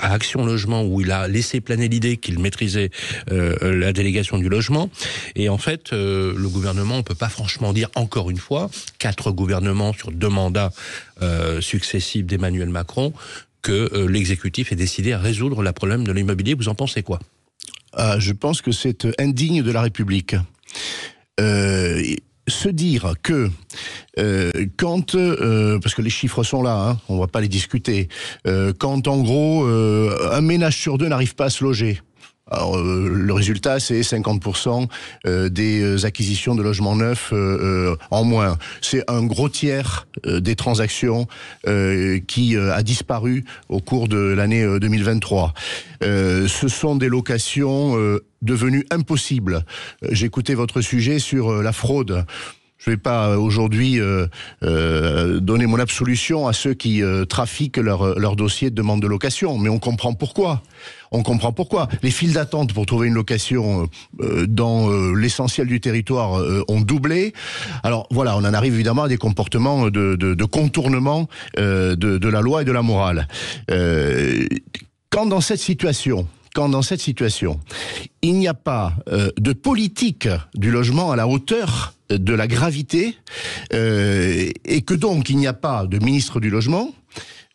à 0.02 0.14
Action 0.14 0.46
Logement 0.46 0.84
où 0.84 1.00
il 1.00 1.12
a 1.12 1.28
laissé 1.28 1.62
planer 1.62 1.88
l'idée 1.88 2.18
qu'il 2.18 2.40
maîtrisait 2.40 2.90
euh, 3.32 3.80
la 3.80 3.94
délégation 3.94 4.38
du 4.38 4.50
logement 4.50 4.90
et 5.36 5.48
en 5.48 5.58
fait 5.58 5.94
euh, 5.94 6.34
le 6.36 6.50
gouvernement 6.50 6.98
on 6.98 7.04
peut 7.04 7.16
pas 7.16 7.30
franchement 7.30 7.72
dire 7.72 7.90
encore 7.96 8.30
une 8.30 8.38
fois 8.38 8.70
quatre 9.00 9.32
gouvernements 9.32 9.94
sur 9.94 10.12
deux 10.12 10.30
mandats 10.30 10.72
successifs 11.60 12.26
d'Emmanuel 12.26 12.70
Macron 12.70 13.14
que 13.62 14.08
l'exécutif 14.08 14.72
ait 14.72 14.76
décidé 14.76 15.14
à 15.14 15.20
résoudre 15.20 15.62
le 15.62 15.72
problème 15.72 16.04
de 16.04 16.12
l'immobilier. 16.12 16.56
Vous 16.56 16.68
en 16.68 16.74
pensez 16.74 17.04
quoi? 17.04 17.20
Ah, 17.94 18.18
je 18.18 18.34
pense 18.34 18.64
que 18.64 18.72
c'est 18.72 19.08
indigne 19.20 19.62
de 19.62 19.72
la 19.72 19.84
République. 19.84 20.36
Se 22.52 22.70
dire 22.70 23.16
que 23.24 23.50
euh, 24.20 24.52
quand, 24.78 25.16
euh, 25.16 25.80
parce 25.80 25.96
que 25.96 26.02
les 26.02 26.10
chiffres 26.10 26.44
sont 26.44 26.62
là, 26.62 26.90
hein, 26.90 26.98
on 27.10 27.18
va 27.18 27.28
pas 27.28 27.42
les 27.42 27.48
discuter, 27.48 28.10
euh, 28.46 28.74
quand 28.78 29.08
en 29.08 29.22
gros 29.22 29.66
un 29.66 30.42
ménage 30.42 30.78
sur 30.78 30.98
deux 30.98 31.08
n'arrive 31.08 31.36
pas 31.36 31.46
à 31.46 31.50
se 31.50 31.64
loger. 31.64 32.02
Alors, 32.54 32.78
le 32.78 33.34
résultat, 33.34 33.80
c'est 33.80 34.02
50% 34.02 34.88
euh, 35.26 35.48
des 35.48 36.04
acquisitions 36.04 36.54
de 36.54 36.62
logements 36.62 36.98
neufs 36.98 37.34
en 38.12 38.24
moins. 38.26 38.58
C'est 38.82 39.10
un 39.10 39.24
gros 39.24 39.48
tiers 39.48 40.06
des 40.26 40.56
transactions 40.56 41.28
qui 42.28 42.58
a 42.58 42.84
disparu 42.84 43.46
au 43.70 43.80
cours 43.80 44.10
de 44.10 44.18
l'année 44.18 44.64
euh, 44.64 44.80
2023. 44.80 45.54
Euh, 46.04 46.48
ce 46.48 46.68
sont 46.68 46.96
des 46.96 47.08
locations 47.08 47.96
devenues 48.42 48.86
impossibles. 48.92 49.66
Euh, 50.04 50.16
écouté 50.16 50.56
votre 50.56 50.82
sujet 50.82 51.20
sur 51.20 51.52
euh, 51.52 51.64
la 51.64 51.74
fraude. 51.74 52.26
Je 52.84 52.90
ne 52.90 52.96
vais 52.96 53.00
pas 53.00 53.30
euh, 53.30 53.36
aujourd'hui 53.38 54.00
euh, 54.00 54.26
euh, 54.64 55.40
donner 55.40 55.68
mon 55.68 55.78
absolution 55.78 56.48
à 56.48 56.54
ceux 56.54 56.74
qui 56.74 57.04
euh, 57.04 57.26
trafiquent 57.26 57.78
leur, 57.78 58.18
leur 58.18 58.36
dossier 58.36 58.72
de 58.72 58.76
demande 58.76 59.04
de 59.04 59.08
location, 59.08 59.60
mais 59.60 59.70
on 59.70 59.78
comprend 59.78 60.14
pourquoi. 60.14 60.64
On 61.12 61.22
comprend 61.22 61.52
pourquoi. 61.52 61.90
Les 62.02 62.10
files 62.10 62.34
d'attente 62.34 62.74
pour 62.74 62.88
trouver 62.88 63.08
une 63.08 63.14
location 63.14 63.88
dans 64.48 64.90
l'essentiel 65.14 65.68
du 65.68 65.82
territoire 65.82 66.42
ont 66.70 66.80
doublé. 66.80 67.34
Alors 67.84 68.08
voilà, 68.12 68.38
on 68.38 68.46
en 68.46 68.54
arrive 68.54 68.76
évidemment 68.76 69.04
à 69.04 69.08
des 69.10 69.18
comportements 69.18 69.90
de, 69.90 70.16
de, 70.16 70.34
de 70.34 70.46
contournement 70.46 71.28
de, 71.58 71.96
de 71.96 72.30
la 72.30 72.40
loi 72.40 72.62
et 72.62 72.66
de 72.66 72.72
la 72.72 72.82
morale. 72.82 73.28
Quand 75.10 75.26
dans 75.26 75.42
cette 75.42 75.60
situation, 75.60 76.30
quand 76.54 76.70
dans 76.70 76.82
cette 76.82 77.02
situation, 77.02 77.60
il 78.22 78.36
n'y 78.36 78.48
a 78.48 78.54
pas 78.54 78.94
euh, 79.10 79.30
de 79.38 79.54
politique 79.54 80.28
du 80.56 80.72
logement 80.72 81.12
à 81.12 81.16
la 81.16 81.28
hauteur 81.28 81.94
de 82.10 82.34
la 82.34 82.48
gravité, 82.48 83.16
euh, 83.74 84.50
et 84.66 84.82
que 84.82 84.94
donc 84.94 85.30
il 85.30 85.38
n'y 85.38 85.48
a 85.48 85.54
pas 85.54 85.86
de 85.86 85.98
ministre 86.00 86.40
du 86.40 86.50
logement, 86.50 86.94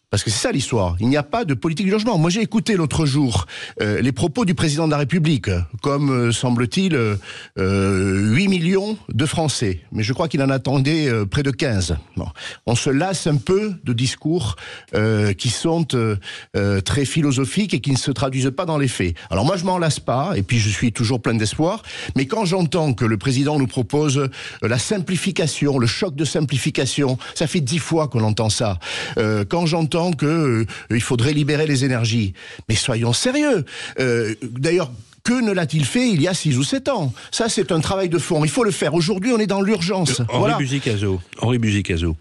Parce 0.09 0.23
que 0.23 0.31
c'est 0.31 0.39
ça 0.39 0.53
l'histoire. 0.53 0.95
Il 1.01 1.09
n'y 1.09 1.17
a 1.17 1.25
pas 1.25 1.45
de 1.45 1.53
politique 1.53 1.87
du 1.87 1.91
logement. 1.91 2.17
Moi, 2.17 2.31
j'ai 2.31 2.41
écouté 2.41 2.77
l'autre 2.77 3.07
jour 3.07 3.47
euh, 3.83 4.01
les 4.01 4.13
propos 4.13 4.45
du 4.45 4.55
président 4.55 4.87
de 4.87 4.93
la 4.93 4.99
République, 4.99 5.51
comme 5.83 6.11
euh, 6.11 6.31
semble-t-il 6.31 6.95
euh, 6.95 7.17
8 7.57 7.59
euh, 7.59 8.49
millions 8.49 8.97
de 9.09 9.27
Français. 9.27 9.81
Mais 9.91 10.05
je 10.05 10.13
crois 10.13 10.29
qu'il 10.29 10.41
en 10.45 10.51
attendait 10.51 11.11
près 11.29 11.43
de 11.43 11.51
15. 11.51 11.97
Bon. 12.17 12.29
On 12.67 12.77
se 12.77 12.89
lasse 12.89 13.27
un 13.27 13.35
peu 13.35 13.73
de 13.83 13.93
discours 13.93 14.55
qui 15.39 15.49
sont 15.49 15.87
très 16.85 17.05
philosophiques 17.05 17.75
et 17.75 17.81
qui 17.81 17.91
ne 17.91 17.97
se 17.97 18.13
traduisent 18.13 18.53
pas 18.57 18.65
dans 18.65 18.79
les 18.79 18.89
faits. 18.89 19.17
Alors 19.31 19.45
moi, 19.45 19.57
je 19.57 19.65
m'en 19.65 19.79
lasse 19.79 19.99
pas, 19.99 20.33
et 20.37 20.43
puis 20.43 20.59
je 20.59 20.69
suis 20.69 20.93
toujours 20.93 21.21
plein 21.21 21.35
d'espoir. 21.35 21.83
Mais 22.15 22.27
quand 22.27 22.45
j'entends 22.45 22.95
que 22.95 23.05
le 23.05 23.19
président 23.19 23.59
nous 23.59 23.67
propose 23.67 24.29
la 24.63 24.79
simplification, 24.79 25.79
le 25.79 25.87
choc 25.87 26.15
de 26.15 26.25
simplification, 26.25 27.19
ça 27.35 27.47
fait 27.47 27.61
dix 27.61 27.79
fois 27.79 28.07
qu'on 28.09 28.23
entend 28.23 28.51
ça. 28.51 28.79
quand 29.49 29.67
j'entends 29.67 29.96
que 30.13 30.27
euh, 30.27 30.67
il 30.91 31.01
faudrait 31.03 31.33
libérer 31.33 31.67
les 31.67 31.85
énergies. 31.85 32.35
Mais 32.69 32.75
soyons 32.75 33.13
sérieux. 33.13 33.65
Euh, 34.01 34.35
D'ailleurs, 34.43 34.91
que 35.25 35.33
ne 35.43 35.53
l'a-t-il 35.53 35.85
fait 35.85 36.09
il 36.09 36.23
y 36.23 36.29
a 36.29 36.35
6 36.35 36.57
ou 36.59 36.63
7 36.63 36.89
ans? 36.89 37.13
Ça, 37.33 37.49
c'est 37.49 37.73
un 37.73 37.81
travail 37.81 38.09
de 38.09 38.19
fond. 38.19 38.45
Il 38.45 38.51
faut 38.51 38.63
le 38.65 38.71
faire. 38.71 38.95
Aujourd'hui, 38.95 39.33
on 39.33 39.39
est 39.39 39.47
dans 39.49 39.61
l'urgence. 39.61 40.21
Henri 40.29 40.39
Voilà. 40.39 40.57
Buzicazo, 40.59 41.21
Henri 41.41 41.59
Buzicazo, 41.59 42.17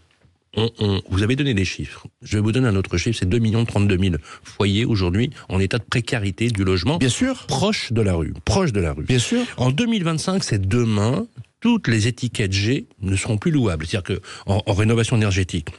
on- 0.57 0.71
on- 0.79 1.01
vous 1.09 1.21
avez 1.21 1.35
donné 1.35 1.53
des 1.53 1.65
chiffres. 1.65 2.07
Je 2.23 2.37
vais 2.37 2.41
vous 2.41 2.51
donner 2.51 2.67
un 2.67 2.75
autre 2.75 2.97
chiffre, 2.97 3.17
c'est 3.19 3.29
2 3.29 3.39
32 3.65 3.97
000 3.99 4.15
foyers 4.43 4.85
aujourd'hui 4.85 5.29
en 5.49 5.59
état 5.59 5.77
de 5.77 5.83
précarité 5.83 6.47
du 6.49 6.63
logement, 6.63 6.97
Bien 6.97 7.09
sûr. 7.09 7.45
proche 7.45 7.91
de 7.93 8.01
la 8.01 8.13
rue, 8.15 8.33
proche 8.45 8.71
de 8.71 8.79
la 8.79 8.93
rue. 8.93 9.03
Bien 9.03 9.19
sûr. 9.19 9.41
En 9.57 9.69
2025, 9.69 10.43
c'est 10.43 10.67
demain. 10.67 11.27
Toutes 11.65 11.87
les 11.87 12.07
étiquettes 12.07 12.53
G 12.53 12.85
ne 13.01 13.15
seront 13.15 13.39
plus 13.39 13.49
louables, 13.49 13.87
c'est-à-dire 13.87 14.03
que 14.03 14.21
en, 14.45 14.61
en 14.67 14.73
rénovation 14.75 15.15
énergétique. 15.15 15.69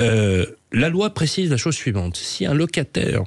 Euh, 0.00 0.46
la 0.72 0.88
loi 0.88 1.10
précise 1.10 1.48
la 1.48 1.56
chose 1.56 1.76
suivante 1.76 2.16
si 2.16 2.44
un 2.44 2.54
locataire 2.54 3.22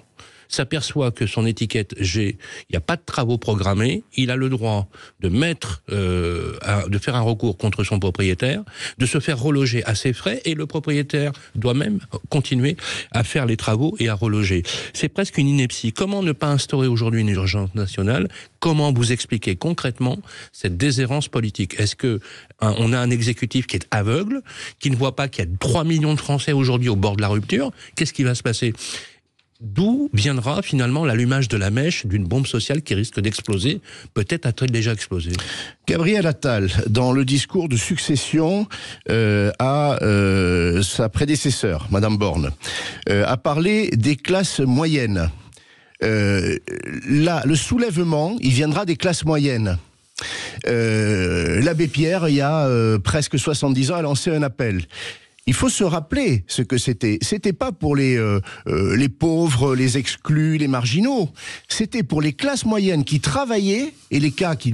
s'aperçoit 0.56 1.12
que 1.12 1.26
son 1.26 1.46
étiquette 1.46 1.96
G, 2.00 2.38
il 2.70 2.74
n'y 2.74 2.78
a 2.78 2.82
pas 2.82 2.96
de 2.96 3.02
travaux 3.06 3.38
programmés, 3.38 4.04
il 4.16 4.32
a 4.32 4.36
le 4.36 4.50
droit 4.50 4.88
de 5.20 5.30
mettre, 5.30 5.82
euh, 5.92 6.58
de 6.88 6.98
faire 6.98 7.16
un 7.16 7.22
recours 7.22 7.58
contre 7.58 7.84
son 7.84 8.00
propriétaire, 8.00 8.64
de 8.98 9.06
se 9.06 9.20
faire 9.20 9.40
reloger 9.40 9.84
à 9.86 9.96
ses 9.96 10.14
frais, 10.14 10.42
et 10.46 10.54
le 10.54 10.66
propriétaire 10.66 11.32
doit 11.56 11.74
même 11.74 12.00
continuer 12.30 12.78
à 13.12 13.24
faire 13.24 13.46
les 13.46 13.58
travaux 13.58 13.96
et 14.00 14.10
à 14.10 14.14
reloger. 14.14 14.64
C'est 14.94 15.10
presque 15.10 15.38
une 15.38 15.48
ineptie. 15.48 15.94
Comment 15.94 16.24
ne 16.24 16.32
pas 16.32 16.48
instaurer 16.48 16.88
aujourd'hui 16.88 17.22
une 17.22 17.30
urgence 17.30 17.74
nationale? 17.76 18.28
Comment 18.60 18.94
vous 18.94 19.12
expliquer 19.12 19.56
concrètement 19.56 20.20
cette 20.52 20.78
déshérence 20.78 21.28
politique? 21.28 21.80
Est-ce 21.80 21.96
que 21.96 22.20
on 22.62 22.94
a 22.94 23.00
un 23.00 23.10
exécutif 23.10 23.66
qui 23.66 23.78
est 23.78 23.88
aveugle, 23.92 24.42
qui 24.80 24.92
ne 24.92 24.96
voit 24.96 25.16
pas 25.16 25.28
qu'il 25.28 25.46
y 25.46 25.48
a 25.48 25.52
3 25.60 25.84
millions 25.84 26.14
de 26.14 26.20
Français 26.20 26.52
aujourd'hui 26.52 26.90
au 26.90 26.96
bord 26.96 27.16
de 27.16 27.22
la 27.22 27.28
rupture? 27.28 27.72
Qu'est-ce 27.96 28.14
qui 28.14 28.24
va 28.24 28.36
se 28.36 28.44
passer? 28.44 28.74
D'où 29.62 30.10
viendra 30.12 30.64
finalement 30.64 31.06
l'allumage 31.06 31.48
de 31.48 31.56
la 31.56 31.70
mèche 31.70 32.08
d'une 32.08 32.24
bombe 32.24 32.48
sociale 32.48 32.82
qui 32.82 32.96
risque 32.96 33.20
d'exploser 33.20 33.80
Peut-être 34.16 34.48
a-t-elle 34.48 34.72
déjà 34.72 34.92
explosé? 34.92 35.34
Gabriel 35.88 36.26
Attal, 36.26 36.72
dans 36.88 37.12
le 37.12 37.26
discours 37.26 37.70
de 37.70 37.76
succession 37.76 38.68
euh, 39.12 39.52
à 39.60 40.02
euh, 40.02 40.82
sa 40.82 41.10
prédécesseur, 41.10 41.88
Madame 41.92 42.18
Borne, 42.18 42.50
euh, 43.10 43.24
a 43.28 43.38
parlé 43.38 43.92
des 43.92 44.16
classes 44.16 44.62
moyennes. 44.62 45.30
Là, 46.02 47.44
le 47.46 47.56
soulèvement, 47.56 48.36
il 48.40 48.54
viendra 48.54 48.86
des 48.86 48.96
classes 48.96 49.24
moyennes. 49.24 49.78
L'abbé 50.66 51.88
Pierre, 51.88 52.28
il 52.28 52.36
y 52.36 52.42
a 52.42 52.68
presque 53.04 53.38
70 53.38 53.92
ans, 53.92 53.96
a 53.98 54.02
lancé 54.02 54.32
un 54.32 54.42
appel. 54.42 54.82
Il 55.52 55.54
faut 55.54 55.68
se 55.68 55.84
rappeler 55.84 56.46
ce 56.48 56.62
que 56.62 56.78
c'était. 56.78 57.18
C'était 57.22 57.52
pas 57.52 57.74
pour 57.74 57.98
les 57.98 58.16
euh, 58.16 58.40
euh, 58.68 58.96
les 58.96 59.10
pauvres, 59.10 59.76
les 59.76 59.98
exclus, 59.98 60.58
les 60.58 60.70
marginaux. 60.70 61.28
C'était 61.68 62.04
pour 62.04 62.22
les 62.22 62.32
classes 62.32 62.64
moyennes 62.64 63.04
qui 63.04 63.20
travaillaient 63.20 63.92
et 64.12 64.20
les 64.22 64.32
cas 64.32 64.56
qui- 64.56 64.72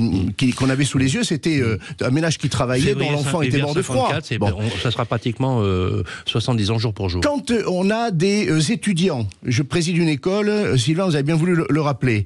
qu'on 0.56 0.70
avait 0.70 0.86
sous 0.86 1.00
les 1.00 1.16
yeux, 1.16 1.24
c'était 1.24 1.60
euh, 1.62 1.80
un 2.02 2.12
ménage 2.12 2.38
qui 2.38 2.48
travaillait 2.48 2.94
dont 2.94 3.12
l'enfant 3.12 3.42
était 3.42 3.58
mort 3.58 3.74
de 3.74 3.82
froid. 3.82 4.10
54, 4.10 4.26
c'est- 4.28 4.38
Bon. 4.38 4.54
on- 4.56 4.80
ça 4.84 4.92
sera 4.92 5.06
pratiquement 5.06 5.62
euh, 5.64 6.04
70 6.28 6.70
ans 6.70 6.78
jour 6.78 6.94
pour 6.94 7.10
jour. 7.10 7.22
Quand 7.22 7.52
on 7.66 7.90
a 7.90 8.12
des 8.12 8.72
étudiants, 8.72 9.28
je 9.48 9.64
préside 9.64 9.98
une 9.98 10.10
école, 10.10 10.78
Sylvain, 10.78 11.06
vous 11.06 11.16
avez 11.16 11.24
bien 11.24 11.36
voulu 11.36 11.56
le, 11.56 11.66
le 11.72 11.82
rappeler, 11.82 12.26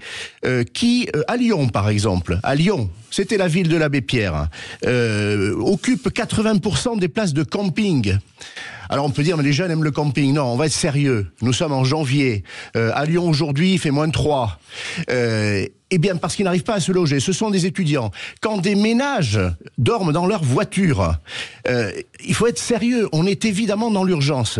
qui, 0.73 1.07
à 1.29 1.37
Lyon 1.37 1.69
par 1.69 1.87
exemple, 1.87 2.37
à 2.43 2.53
Lyon, 2.55 2.89
c'était 3.11 3.37
la 3.37 3.47
ville 3.47 3.69
de 3.69 3.77
l'abbé 3.77 4.01
Pierre, 4.01 4.35
hein, 4.35 4.49
occupe 5.61 6.09
80% 6.09 6.97
des 6.99 7.07
places 7.07 7.33
de 7.33 7.43
camping. 7.43 8.17
Alors 8.89 9.05
on 9.05 9.09
peut 9.09 9.23
dire, 9.23 9.37
mais 9.37 9.43
les 9.43 9.53
jeunes 9.53 9.71
aiment 9.71 9.83
le 9.83 9.91
camping. 9.91 10.33
Non, 10.33 10.45
on 10.45 10.55
va 10.55 10.65
être 10.65 10.73
sérieux. 10.73 11.31
Nous 11.41 11.53
sommes 11.53 11.71
en 11.71 11.83
janvier. 11.83 12.43
Euh, 12.75 12.91
à 12.93 13.05
Lyon 13.05 13.29
aujourd'hui, 13.29 13.73
il 13.73 13.79
fait 13.79 13.91
moins 13.91 14.07
de 14.07 14.11
3. 14.11 14.59
Euh, 15.09 15.65
eh 15.91 15.97
bien, 15.97 16.15
parce 16.15 16.35
qu'ils 16.35 16.45
n'arrivent 16.45 16.63
pas 16.63 16.75
à 16.75 16.79
se 16.79 16.91
loger. 16.91 17.19
Ce 17.19 17.33
sont 17.33 17.49
des 17.49 17.65
étudiants. 17.65 18.11
Quand 18.39 18.57
des 18.57 18.75
ménages 18.75 19.39
dorment 19.77 20.13
dans 20.13 20.25
leur 20.25 20.43
voiture, 20.43 21.15
euh, 21.67 21.91
il 22.25 22.33
faut 22.33 22.47
être 22.47 22.59
sérieux. 22.59 23.09
On 23.11 23.25
est 23.25 23.43
évidemment 23.43 23.91
dans 23.91 24.05
l'urgence. 24.05 24.59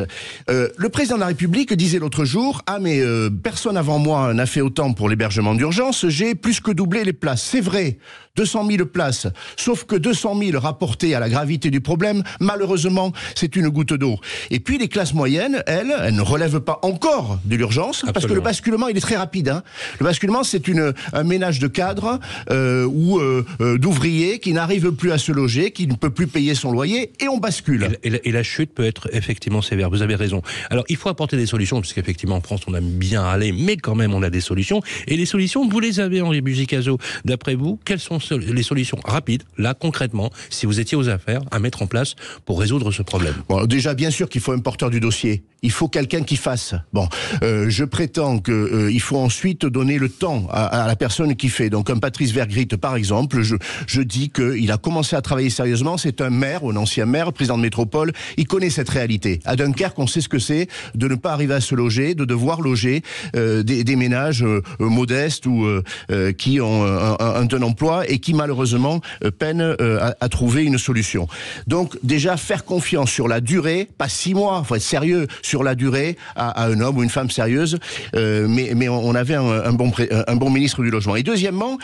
Euh, 0.50 0.68
le 0.76 0.90
président 0.90 1.16
de 1.16 1.22
la 1.22 1.28
République 1.28 1.74
disait 1.74 2.00
l'autre 2.00 2.26
jour 2.26 2.62
Ah, 2.68 2.80
mais 2.80 3.00
euh, 3.00 3.30
personne 3.30 3.78
avant 3.78 3.98
moi 3.98 4.34
n'a 4.34 4.46
fait 4.46 4.62
autant 4.62 4.92
pour 4.92 5.08
l'hébergement 5.08 5.56
d'urgence. 5.56 6.08
J'ai 6.10 6.36
plus 6.36 6.60
que 6.60 6.72
doublé 6.72 7.06
les 7.06 7.14
places. 7.14 7.44
C'est 7.44 7.62
vrai. 7.62 7.98
200 8.38 8.68
000 8.70 8.86
places. 8.86 9.28
Sauf 9.58 9.84
que 9.84 9.96
200 9.96 10.40
000 10.40 10.60
rapportés 10.60 11.16
à 11.16 11.20
la 11.20 11.30
gravité 11.30 11.70
du 11.70 11.82
problème, 11.82 12.24
malheureusement, 12.40 13.12
c'est 13.36 13.58
une 13.58 13.68
goutte 13.68 13.94
d'eau. 13.94 14.18
Et 14.50 14.60
puis 14.60 14.78
les 14.78 14.88
classes 14.88 15.14
moyennes, 15.14 15.62
elles, 15.68 15.94
elles 16.02 16.16
ne 16.16 16.22
relèvent 16.22 16.62
pas 16.62 16.80
encore 16.82 17.40
de 17.44 17.56
l'urgence, 17.58 18.06
parce 18.14 18.26
que 18.26 18.34
le 18.34 18.40
basculement, 18.40 18.88
il 18.88 18.96
est 18.96 19.02
très 19.02 19.18
rapide. 19.18 19.50
Hein. 19.50 19.64
Le 20.00 20.06
basculement, 20.06 20.44
c'est 20.44 20.70
une 20.70 20.94
un 21.14 21.21
ménage 21.24 21.60
de 21.60 21.68
cadres 21.68 22.20
euh, 22.50 22.86
ou 22.86 23.20
euh, 23.20 23.46
euh, 23.62 23.78
d'ouvriers 23.78 24.40
qui 24.40 24.54
n'arrive 24.54 24.92
plus 24.92 25.12
à 25.12 25.18
se 25.18 25.32
loger, 25.32 25.72
qui 25.72 25.88
ne 25.88 25.96
peut 25.96 26.10
plus 26.10 26.28
payer 26.28 26.56
son 26.56 26.72
loyer, 26.72 27.12
et 27.20 27.28
on 27.28 27.38
bascule. 27.38 27.84
Et 27.84 27.88
la, 27.90 27.98
et 28.04 28.10
la- 28.10 28.20
et 28.28 28.32
la 28.32 28.44
chute 28.44 28.72
peut 28.74 28.86
être 28.86 29.10
effectivement 29.13 29.62
sévère, 29.62 29.90
vous 29.90 30.01
avez 30.01 30.16
raison. 30.16 30.42
Alors 30.70 30.84
il 30.90 30.96
faut 30.98 31.10
apporter 31.10 31.38
des 31.38 31.46
solutions, 31.46 31.80
puisqu'effectivement 31.82 32.36
en 32.36 32.42
France 32.42 32.62
on 32.68 32.74
aime 32.75 32.90
bien 32.92 33.24
aller, 33.24 33.51
mais 33.51 33.78
quand 33.78 33.96
même 33.96 34.13
on 34.13 34.22
a 34.24 34.30
des 34.30 34.42
solutions. 34.42 34.82
Et 35.08 35.18
les 35.18 35.25
solutions, 35.25 35.68
vous 35.68 35.80
les 35.80 36.00
avez 36.00 36.22
Henri 36.22 36.42
Buzicazo. 36.42 36.98
D'après 37.25 37.56
vous, 37.56 37.80
quelles 37.86 38.00
sont 38.00 38.20
so- 38.20 38.38
les 38.38 38.63
solutions 38.63 38.98
rapides, 39.04 39.44
là 39.58 39.74
concrètement, 39.74 40.30
si 40.50 40.66
vous 40.66 40.80
étiez 40.80 40.98
aux 40.98 41.10
affaires, 41.10 41.42
à 41.51 41.60
mettre 41.60 41.82
en 41.82 41.88
place 41.88 42.16
pour 42.46 42.60
résoudre 42.60 42.92
ce 42.92 43.01
problème? 43.01 43.36
Bon, 43.50 43.66
déjà, 43.66 43.94
bien 43.94 44.12
sûr 44.12 44.30
qu'il 44.30 44.42
faut 44.42 44.51
un 44.54 44.60
porteur 44.60 44.90
du 44.90 45.00
dossier. 45.00 45.44
Il 45.63 45.72
faut 45.72 45.88
quelqu'un 45.88 46.24
qui 46.24 46.38
fasse. 46.38 46.74
Bon, 46.92 47.08
euh, 47.44 47.70
je 47.70 47.84
prétends 47.84 48.40
que 48.40 48.51
euh, 48.51 48.92
il 48.92 49.00
faut 49.00 49.18
ensuite 49.18 49.66
donner 49.66 50.00
le 50.00 50.10
temps 50.10 50.48
à, 50.50 50.66
à 50.84 50.88
la 50.88 50.96
personne 50.96 51.11
qui 51.38 51.50
fait. 51.50 51.70
Donc, 51.70 51.89
un 51.89 51.98
Patrice 51.98 52.32
Vergrit, 52.32 52.65
par 52.65 52.96
exemple, 52.96 53.41
je, 53.41 54.01
dis 54.01 54.30
qu'il 54.30 54.72
a 54.72 54.77
commencé 54.77 55.15
à 55.15 55.22
travailler 55.22 55.50
sérieusement. 55.50 55.98
C'est 55.98 56.22
un 56.22 56.30
maire, 56.30 56.62
un 56.63 56.75
ancien 56.75 57.06
maire, 57.06 57.32
président 57.34 57.58
de 57.58 57.62
métropole. 57.62 58.12
Il 58.38 58.48
connaît 58.48 58.70
cette 58.70 58.89
réalité. 58.89 59.39
À 59.46 59.56
Dunkerque, 59.56 60.00
on 60.00 60.08
sait 60.08 60.22
ce 60.22 60.30
que 60.30 60.39
c'est 60.39 60.68
de 60.96 61.08
ne 61.08 61.15
pas 61.15 61.34
arriver 61.34 61.53
à 61.53 61.62
se 61.62 61.75
loger, 61.75 62.15
de 62.15 62.25
devoir 62.25 62.62
loger 62.62 63.03
euh, 63.36 63.63
des, 63.63 63.96
ménages 63.96 64.44
euh, 64.44 64.62
modestes 64.80 65.46
ou 65.46 65.65
euh, 65.65 66.32
qui 66.34 66.62
ont 66.62 66.84
un, 66.84 67.62
emploi 67.62 68.10
et 68.10 68.20
qui 68.20 68.34
malheureusement 68.34 69.01
peinent 69.38 69.75
à, 69.80 70.30
trouver 70.30 70.63
une 70.63 70.77
solution. 70.77 71.27
Donc 71.68 71.98
déjà 72.01 72.38
faire 72.38 72.63
confiance 72.63 73.12
sur 73.12 73.27
la 73.27 73.41
durée, 73.41 73.88
pas 73.98 74.08
six 74.08 74.34
mois, 74.34 74.63
faut 74.63 74.75
être 74.75 74.82
sérieux 74.82 75.27
sur 75.41 75.63
la 75.63 75.75
durée 75.75 76.18
à, 76.36 76.63
un 76.63 76.80
homme 76.80 76.98
ou 76.98 77.03
une 77.03 77.10
femme 77.10 77.30
sérieuse. 77.30 77.77
Mais 78.13 78.89
on 78.89 79.13
avait 79.15 79.36
un 79.36 79.74
bon 79.74 80.50
ministre 80.50 80.82
du 80.82 80.89
logement. 80.89 81.00
Et 81.15 81.24
deuxièmement, 81.24 81.77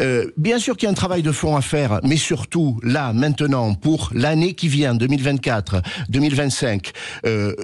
euh, 0.00 0.30
bien 0.36 0.58
sûr 0.58 0.76
qu'il 0.76 0.86
y 0.86 0.88
a 0.88 0.90
un 0.90 0.94
travail 0.94 1.22
de 1.22 1.32
fond 1.32 1.56
à 1.56 1.60
faire, 1.60 2.00
mais 2.02 2.16
surtout 2.16 2.78
là 2.82 3.12
maintenant 3.12 3.74
pour 3.74 4.10
l'année 4.14 4.54
qui 4.54 4.68
vient, 4.68 4.94
2024, 4.94 5.82
2025, 6.08 6.90
euh, 7.26 7.54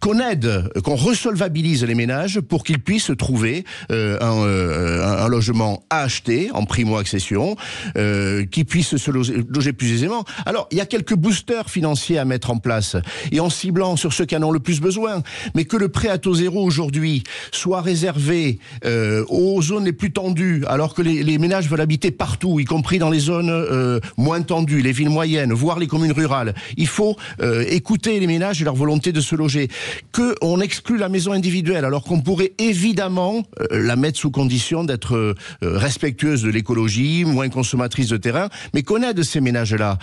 qu'on 0.00 0.20
aide, 0.20 0.70
qu'on 0.84 0.96
resolvabilise 0.96 1.84
les 1.84 1.94
ménages 1.94 2.40
pour 2.40 2.64
qu'ils 2.64 2.78
puissent 2.78 3.10
trouver 3.18 3.64
euh, 3.90 4.18
un, 4.20 5.28
logement 5.28 5.82
à 5.90 6.02
acheter 6.02 6.50
en 6.52 6.64
primo-accession, 6.64 7.56
euh, 7.96 8.46
qui 8.46 8.64
puissent 8.64 8.96
se 8.96 9.10
loger, 9.10 9.72
plus 9.72 9.92
aisément. 9.92 10.24
Alors, 10.46 10.68
il 10.70 10.78
y 10.78 10.80
a 10.80 10.86
quelques 10.86 11.14
boosters 11.14 11.68
financiers 11.68 12.18
à 12.18 12.24
mettre 12.24 12.50
en 12.50 12.58
place, 12.58 12.96
et 13.32 13.40
en 13.40 13.50
ciblant 13.50 13.96
sur 13.96 14.12
ceux 14.12 14.24
qui 14.24 14.36
en 14.36 14.42
ont 14.42 14.52
le 14.52 14.60
plus 14.60 14.80
besoin, 14.80 15.22
mais 15.54 15.64
que 15.64 15.76
le 15.76 15.88
prêt 15.88 16.08
à 16.08 16.18
taux 16.18 16.34
zéro 16.34 16.64
aujourd'hui 16.64 17.24
soit 17.52 17.82
réservé 17.82 18.58
aux 18.84 19.60
zones 19.62 19.84
les 19.84 19.92
plus 19.92 20.12
tendues, 20.12 20.47
alors 20.66 20.94
que 20.94 21.02
les, 21.02 21.38
ménages 21.38 21.68
veulent 21.68 21.80
habiter 21.80 22.10
partout, 22.10 22.60
y 22.60 22.64
compris 22.64 22.98
dans 22.98 23.10
les 23.10 23.18
zones 23.18 23.50
euh, 23.50 24.00
moins 24.16 24.42
tendues, 24.42 24.82
les 24.82 24.92
villes 24.92 25.10
moyennes, 25.10 25.52
voire 25.52 25.78
les 25.78 25.86
communes 25.86 26.12
rurales. 26.12 26.54
Il 26.76 26.86
faut 26.86 27.16
euh, 27.40 27.64
écouter 27.68 28.18
les 28.20 28.26
ménages 28.26 28.60
et 28.60 28.64
leur 28.64 28.74
volonté 28.74 29.12
de 29.12 29.20
se 29.20 29.34
loger. 29.34 29.68
Que 30.12 30.34
on 30.42 30.60
exclut 30.60 30.98
la 30.98 31.08
maison 31.08 31.32
individuelle, 31.32 31.84
alors 31.84 32.04
qu'on 32.04 32.20
pourrait 32.20 32.52
évidemment 32.58 33.42
euh, 33.60 33.82
la 33.82 33.96
mettre 33.96 34.18
sous 34.18 34.30
condition 34.30 34.84
d'être 34.84 35.34
respectueuse 35.62 36.42
de 36.42 36.50
l'écologie, 36.50 37.24
moins 37.24 37.48
consommatrice 37.48 38.08
de 38.08 38.16
terrain, 38.16 38.48
mais 38.74 38.82
qu'on 38.82 39.02
aide 39.02 39.22
ces 39.22 39.40
ménages-là. 39.40 39.98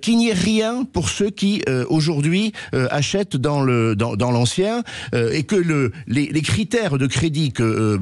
Qu'il 0.00 0.18
n'y 0.18 0.30
ait 0.30 0.34
rien 0.34 0.84
pour 0.84 1.08
ceux 1.08 1.30
qui 1.30 1.62
aujourd'hui 1.88 2.52
achètent 2.72 3.36
dans 3.36 3.60
l'ancien 3.62 4.82
et 5.14 5.42
que 5.44 5.56
le 5.56 5.92
les, 6.06 6.26
les 6.26 6.42
critères 6.42 6.98
de 6.98 7.06
crédit 7.06 7.52
que 7.52 7.98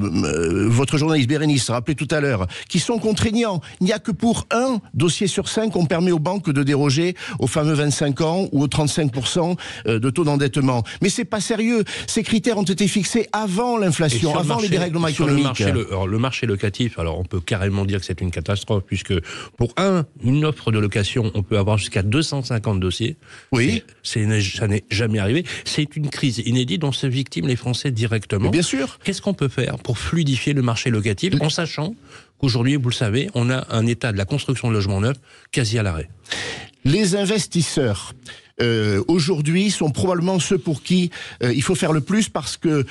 votre 0.68 0.98
journaliste 0.98 1.28
Bérénice 1.28 1.64
rappelait 1.74 1.94
tout 1.94 2.08
à 2.10 2.20
l'heure, 2.20 2.46
qui 2.68 2.78
sont 2.78 2.98
contraignants. 2.98 3.60
Il 3.80 3.86
n'y 3.86 3.92
a 3.92 3.98
que 3.98 4.12
pour 4.12 4.46
un 4.50 4.80
dossier 4.94 5.26
sur 5.26 5.48
cinq 5.48 5.72
qu'on 5.72 5.86
permet 5.86 6.12
aux 6.12 6.18
banques 6.18 6.50
de 6.50 6.62
déroger 6.62 7.14
aux 7.38 7.46
fameux 7.46 7.74
25 7.74 8.20
ans 8.20 8.48
ou 8.52 8.62
aux 8.62 8.68
35% 8.68 9.56
de 9.86 10.10
taux 10.10 10.24
d'endettement. 10.24 10.82
Mais 11.02 11.08
c'est 11.08 11.24
pas 11.24 11.40
sérieux. 11.40 11.84
Ces 12.06 12.22
critères 12.22 12.58
ont 12.58 12.62
été 12.62 12.88
fixés 12.88 13.28
avant 13.32 13.76
l'inflation, 13.76 14.34
avant 14.36 14.54
marché, 14.54 14.62
les 14.64 14.68
dérèglements 14.70 15.08
économiques. 15.08 15.42
Le 15.44 15.48
marché, 15.48 15.72
le, 15.72 15.86
alors, 15.88 16.06
le 16.06 16.18
marché 16.18 16.46
locatif, 16.46 16.98
alors 16.98 17.18
on 17.18 17.24
peut 17.24 17.40
carrément 17.40 17.84
dire 17.84 18.00
que 18.00 18.06
c'est 18.06 18.20
une 18.20 18.30
catastrophe, 18.30 18.84
puisque 18.86 19.14
pour 19.56 19.72
un, 19.76 20.04
une 20.22 20.44
offre 20.44 20.70
de 20.70 20.78
location, 20.78 21.30
on 21.34 21.42
peut 21.42 21.58
avoir 21.58 21.78
jusqu'à 21.78 22.02
250 22.02 22.80
dossiers. 22.80 23.16
Oui. 23.52 23.82
C'est, 24.02 24.26
ça 24.42 24.68
n'est 24.68 24.84
jamais 24.90 25.18
arrivé. 25.18 25.44
C'est 25.64 25.96
une 25.96 26.08
crise 26.08 26.38
inédite 26.38 26.80
dont 26.80 26.92
se 26.92 27.06
victiment 27.06 27.48
les 27.48 27.56
Français 27.56 27.90
directement. 27.90 28.44
Mais 28.44 28.50
bien 28.50 28.62
sûr. 28.62 28.98
Qu'est-ce 29.04 29.22
qu'on 29.22 29.34
peut 29.34 29.48
faire 29.48 29.78
pour 29.78 29.98
fluidifier 29.98 30.52
le 30.52 30.62
marché 30.62 30.90
locatif 30.90 31.34
en 31.40 31.50
sachant 31.54 31.94
qu'aujourd'hui, 32.38 32.76
vous 32.76 32.88
le 32.88 32.94
savez, 32.94 33.30
on 33.34 33.50
a 33.50 33.66
un 33.70 33.86
état 33.86 34.12
de 34.12 34.18
la 34.18 34.24
construction 34.24 34.68
de 34.68 34.74
logements 34.74 35.00
neufs 35.00 35.20
quasi 35.52 35.78
à 35.78 35.82
l'arrêt. 35.82 36.08
Les 36.84 37.16
investisseurs 37.16 38.12
euh, 38.60 39.02
aujourd'hui 39.08 39.70
sont 39.70 39.90
probablement 39.90 40.38
ceux 40.38 40.58
pour 40.58 40.82
qui 40.82 41.10
euh, 41.42 41.52
il 41.52 41.62
faut 41.62 41.74
faire 41.74 41.92
le 41.92 42.00
plus 42.00 42.28
parce 42.28 42.56
que 42.56 42.84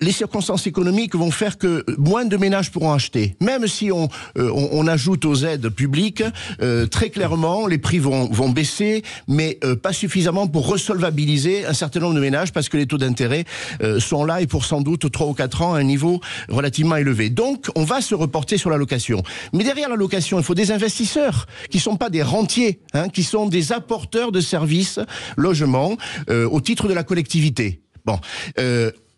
les 0.00 0.12
circonstances 0.12 0.66
économiques 0.66 1.14
vont 1.14 1.30
faire 1.30 1.58
que 1.58 1.84
moins 1.98 2.24
de 2.24 2.36
ménages 2.36 2.70
pourront 2.70 2.92
acheter. 2.92 3.36
Même 3.40 3.66
si 3.66 3.92
on, 3.92 4.08
euh, 4.38 4.50
on, 4.54 4.68
on, 4.72 4.86
ajoute 4.86 5.24
aux 5.24 5.34
aides 5.34 5.68
publiques, 5.68 6.22
euh, 6.62 6.86
très 6.86 7.10
clairement, 7.10 7.66
les 7.66 7.78
prix 7.78 7.98
vont, 7.98 8.28
vont 8.30 8.48
baisser, 8.48 9.02
mais 9.28 9.58
euh, 9.64 9.76
pas 9.76 9.92
suffisamment 9.92 10.46
pour 10.46 10.66
resolvabiliser 10.66 11.66
un 11.66 11.72
certain 11.72 12.00
nombre 12.00 12.14
de 12.14 12.20
ménages 12.20 12.52
parce 12.52 12.68
que 12.68 12.76
les 12.76 12.86
taux 12.86 12.98
d'intérêt 12.98 13.44
euh, 13.82 14.00
sont 14.00 14.24
là 14.24 14.40
et 14.40 14.46
pour 14.46 14.64
sans 14.64 14.80
doute 14.80 15.10
3 15.10 15.26
ou 15.28 15.34
4 15.34 15.62
ans 15.62 15.74
à 15.74 15.78
un 15.78 15.84
niveau 15.84 16.20
relativement 16.48 16.96
élevé. 16.96 17.30
Donc, 17.30 17.66
on 17.74 17.84
va 17.84 18.00
se 18.00 18.14
reporter 18.14 18.56
sur 18.56 18.70
la 18.70 18.76
location. 18.76 19.22
Mais 19.52 19.64
derrière 19.64 19.88
la 19.88 19.96
location, 19.96 20.38
il 20.38 20.44
faut 20.44 20.54
des 20.54 20.72
investisseurs 20.72 21.46
qui 21.70 21.78
sont 21.78 21.96
pas 21.96 22.10
des 22.10 22.22
rentiers, 22.22 22.80
hein, 22.94 23.08
qui 23.08 23.22
sont 23.22 23.46
des 23.46 23.72
apporteurs 23.72 24.32
de 24.32 24.40
services, 24.40 24.98
logements, 25.36 25.96
euh, 26.28 26.48
au 26.48 26.60
titre 26.60 26.88
de 26.88 26.94
la 26.94 27.02
collectivité. 27.02 27.82
Bon. 28.04 28.18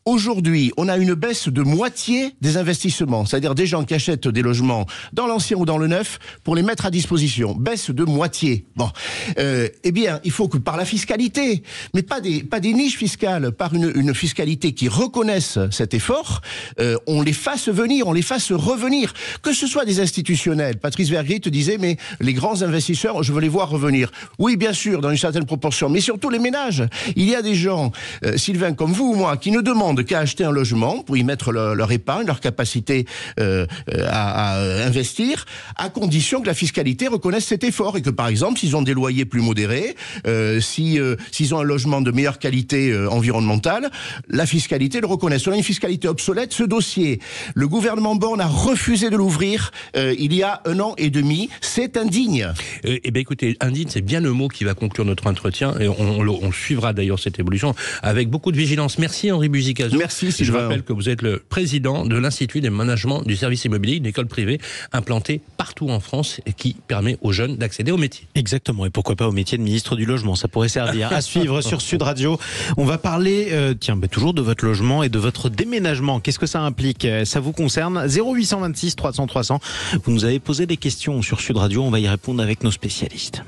Aujourd'hui, 0.05 0.73
on 0.77 0.89
a 0.89 0.97
une 0.97 1.15
baisse 1.15 1.49
de 1.49 1.63
moitié 1.63 2.35
des 2.41 2.57
investissements, 2.57 3.25
c'est-à-dire 3.25 3.55
des 3.55 3.67
gens 3.67 3.85
qui 3.85 3.95
achètent 3.95 4.27
des 4.27 4.43
logements 4.43 4.85
dans 5.13 5.29
l'ancien 5.29 5.57
ou 5.57 5.65
dans 5.65 5.79
le 5.79 5.87
neuf 5.87 6.19
pour 6.43 6.57
les 6.57 6.65
mettre 6.65 6.87
à 6.87 6.91
disposition. 6.91 7.55
Baisse 7.55 7.91
de 7.91 8.03
moitié. 8.03 8.67
Bon, 8.75 8.91
euh, 9.39 9.69
eh 9.85 9.93
bien, 9.93 10.19
il 10.25 10.33
faut 10.33 10.49
que 10.49 10.59
par 10.59 10.77
la 10.77 10.85
fiscalité, 10.85 11.63
mais 11.95 12.03
pas 12.03 12.21
des 12.21 12.73
niches 12.73 12.97
fiscales, 12.97 13.53
par 13.53 13.75
une, 13.75 13.93
une 13.95 14.13
fiscalité 14.13 14.73
qui 14.73 14.89
reconnaisse 14.89 15.61
cet 15.71 15.95
effort, 15.95 16.41
euh, 16.81 16.97
on 17.07 17.23
les 17.23 17.33
fasse 17.33 17.69
venir, 17.69 18.09
on 18.09 18.13
les 18.13 18.23
fasse 18.23 18.51
revenir. 18.51 19.15
Que 19.41 19.53
ce 19.53 19.69
soit 19.69 19.85
des 19.85 20.01
institutionnels. 20.01 20.79
Patrice 20.79 21.11
Vergrit 21.11 21.41
te 21.41 21.49
disait, 21.49 21.79
mais 21.79 21.97
les 22.19 22.33
grands 22.33 22.63
investisseurs, 22.63 23.23
je 23.23 23.33
veux 23.33 23.41
les 23.41 23.49
voir 23.49 23.69
revenir. 23.69 24.11
Oui, 24.41 24.57
bien 24.57 24.73
sûr, 24.73 25.01
dans 25.01 25.11
une 25.11 25.17
certaine 25.17 25.47
proportion, 25.47 25.89
mais 25.89 26.01
surtout 26.01 26.29
les 26.29 26.41
ménages. 26.41 26.83
Il 27.15 27.29
y 27.29 27.37
a 27.37 27.43
des 27.43 27.55
gens, 27.55 27.93
euh, 28.25 28.37
Sylvain, 28.37 28.73
comme 28.73 28.93
vous 28.93 29.13
ou 29.13 29.15
moi, 29.15 29.37
qui 29.37 29.53
ne 29.53 29.61
demandent 29.61 29.92
qu'à 30.01 30.21
acheter 30.21 30.45
un 30.45 30.51
logement 30.51 31.03
pour 31.03 31.17
y 31.17 31.25
mettre 31.25 31.53
leur, 31.53 31.93
épargne, 31.93 32.27
leur 32.27 32.41
capacité 32.41 33.07
euh, 33.39 33.67
à, 34.07 34.55
à, 34.55 34.87
investir, 34.87 35.45
à 35.77 35.91
condition 35.91 36.41
que 36.41 36.47
la 36.47 36.55
fiscalité 36.55 37.09
reconnaisse 37.09 37.45
cet 37.45 37.65
effort 37.65 37.97
et 37.97 38.03
que, 38.03 38.11
par 38.11 38.29
exemple, 38.29 38.59
s'ils 38.59 38.77
ont 38.77 38.83
des 38.83 38.95
loyers 38.95 39.25
plus 39.25 39.43
modérés, 39.43 39.95
euh, 40.27 40.61
si 40.61 40.99
euh, 40.99 41.17
s'ils 41.31 41.55
ont 41.55 41.61
un 41.61 41.65
logement 41.65 42.01
de 42.01 42.11
meilleure 42.11 42.39
qualité 42.39 42.91
euh, 42.91 43.11
environnementale, 43.11 43.91
la 44.29 44.47
fiscalité 44.47 45.01
le 45.01 45.07
reconnaisse. 45.07 45.47
On 45.47 45.53
a 45.53 45.57
une 45.57 45.63
fiscalité 45.63 46.09
obsolète. 46.09 46.53
Ce 46.53 46.63
dossier, 46.63 47.21
le 47.55 47.69
gouvernement 47.69 48.15
Borne 48.15 48.41
a 48.41 48.47
refusé 48.47 49.11
de 49.11 49.17
l'ouvrir 49.17 49.73
euh, 49.97 50.15
il 50.19 50.35
y 50.35 50.43
a 50.43 50.63
un 50.65 50.81
an 50.81 50.95
et 50.99 51.11
demi. 51.11 51.51
C'est 51.61 51.97
indigne. 51.97 52.49
Eh 52.85 53.11
bien, 53.11 53.21
écoutez, 53.21 53.57
indigne, 53.61 53.89
c'est 53.89 54.01
bien 54.01 54.21
le 54.21 54.33
mot 54.33 54.49
qui 54.49 54.65
va 54.65 54.75
conclure 54.75 55.05
notre 55.05 55.27
entretien 55.27 55.75
et 55.79 55.89
on, 55.89 56.53
suivra 56.53 56.93
d'ailleurs 56.93 57.19
cette 57.19 57.39
évolution 57.39 57.75
avec 58.03 58.29
beaucoup 58.29 58.53
de 58.53 58.57
vigilance. 58.57 58.99
Merci 58.99 59.33
Henri 59.33 59.49
Merci. 59.97 60.31
Je 60.39 60.53
rappelle 60.53 60.83
que 60.83 60.93
vous 60.93 61.09
êtes 61.09 61.23
le 61.23 61.43
président 61.49 62.05
de 62.05 62.17
l'Institut 62.17 62.61
des 62.61 62.71
managements 62.71 63.23
du 63.23 63.37
service 63.37 63.65
immobilier, 63.65 63.97
une 63.97 64.07
école 64.07 64.27
privée 64.27 64.61
implantée 64.93 65.41
partout 65.57 65.91
en 65.91 66.01
France 66.01 66.41
et 66.47 66.53
qui 66.53 66.77
permet 66.87 67.19
aux 67.21 67.33
jeunes 67.33 67.57
d'accéder 67.57 67.93
au 67.93 67.97
métier. 67.97 68.27
Exactement. 68.35 68.87
Et 68.87 68.91
pourquoi 68.91 69.17
pas 69.17 69.29
au 69.29 69.33
métier 69.33 69.59
de 69.59 69.63
ministre 69.63 69.97
du 69.97 70.05
logement? 70.05 70.35
Ça 70.35 70.49
pourrait 70.49 70.69
servir. 70.69 71.13
à 71.13 71.21
suivre 71.21 71.61
sur 71.61 71.81
Sud 71.81 72.03
Radio. 72.03 72.39
On 72.77 72.85
va 72.85 72.99
parler, 72.99 73.49
euh, 73.51 73.75
tiens, 73.79 73.97
bah, 73.97 74.09
toujours 74.09 74.35
de 74.35 74.43
votre 74.43 74.65
logement 74.65 75.03
et 75.03 75.09
de 75.09 75.19
votre 75.19 75.49
déménagement. 75.49 76.21
Qu'est-ce 76.21 76.39
que 76.39 76.47
ça 76.47 76.61
implique? 76.61 77.07
Ça 77.25 77.41
vous 77.41 77.53
concerne? 77.53 78.07
0826 78.07 78.97
300 78.97 79.27
300. 79.27 79.61
Vous 80.05 80.13
nous 80.13 80.25
avez 80.25 80.39
posé 80.39 80.67
des 80.67 80.77
questions 80.77 81.23
sur 81.23 81.41
Sud 81.41 81.57
Radio. 81.57 81.83
On 81.83 81.91
va 81.91 82.01
y 82.01 82.09
répondre 82.09 82.43
avec 82.43 82.63
nos 82.63 82.71
spécialistes. 82.71 83.43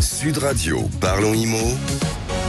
Sud 0.00 0.38
Radio, 0.38 0.88
parlons 1.00 1.34
IMO. 1.34 1.76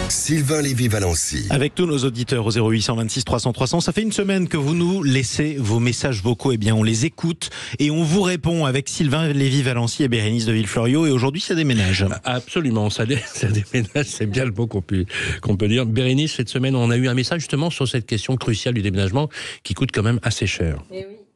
Sylvain 0.10 0.62
Lévy-Valency. 0.62 1.48
Avec 1.50 1.76
tous 1.76 1.86
nos 1.86 2.00
auditeurs 2.00 2.46
au 2.46 2.52
0826 2.52 3.26
300 3.26 3.54
300, 3.54 3.82
ça 3.82 3.92
fait 3.92 4.02
une 4.02 4.12
semaine 4.12 4.48
que 4.48 4.58
vous 4.58 4.74
nous 4.74 5.04
laissez 5.04 5.56
vos 5.60 5.80
messages 5.80 6.22
vocaux. 6.22 6.52
Eh 6.52 6.58
bien, 6.58 6.76
on 6.76 6.84
les 6.84 7.06
écoute 7.06 7.50
et 7.80 7.92
on 7.92 8.04
vous 8.04 8.22
répond 8.22 8.66
avec 8.66 8.90
Sylvain 8.90 9.28
Lévy-Valency 9.28 10.04
et 10.04 10.08
Bérénice 10.08 10.46
de 10.46 10.54
Villefloriot. 10.54 11.06
Et 11.06 11.12
aujourd'hui, 11.12 11.42
ça 11.42 11.56
déménage. 11.56 12.06
Absolument, 12.24 12.90
ça, 12.90 13.06
dé 13.06 13.18
ça 13.34 13.48
déménage, 13.48 14.06
c'est 14.06 14.26
bien 14.26 14.46
le 14.46 14.52
mot 14.52 14.68
qu'on 14.68 14.82
peut, 14.82 15.06
qu'on 15.42 15.58
peut 15.58 15.68
dire. 15.68 15.86
Bérénice, 15.86 16.34
cette 16.36 16.50
semaine, 16.50 16.76
on 16.76 16.90
a 16.90 16.98
eu 16.98 17.08
un 17.08 17.14
message 17.14 17.42
justement 17.42 17.70
sur 17.70 17.88
cette 17.88 18.06
question 18.06 18.36
cruciale 18.38 18.74
du 18.74 18.82
déménagement 18.82 19.30
qui 19.64 19.74
coûte 19.74 19.90
quand 19.94 20.04
même 20.04 20.20
assez 20.24 20.48
cher. 20.48 20.84
Et 20.92 21.06
oui. 21.08 21.27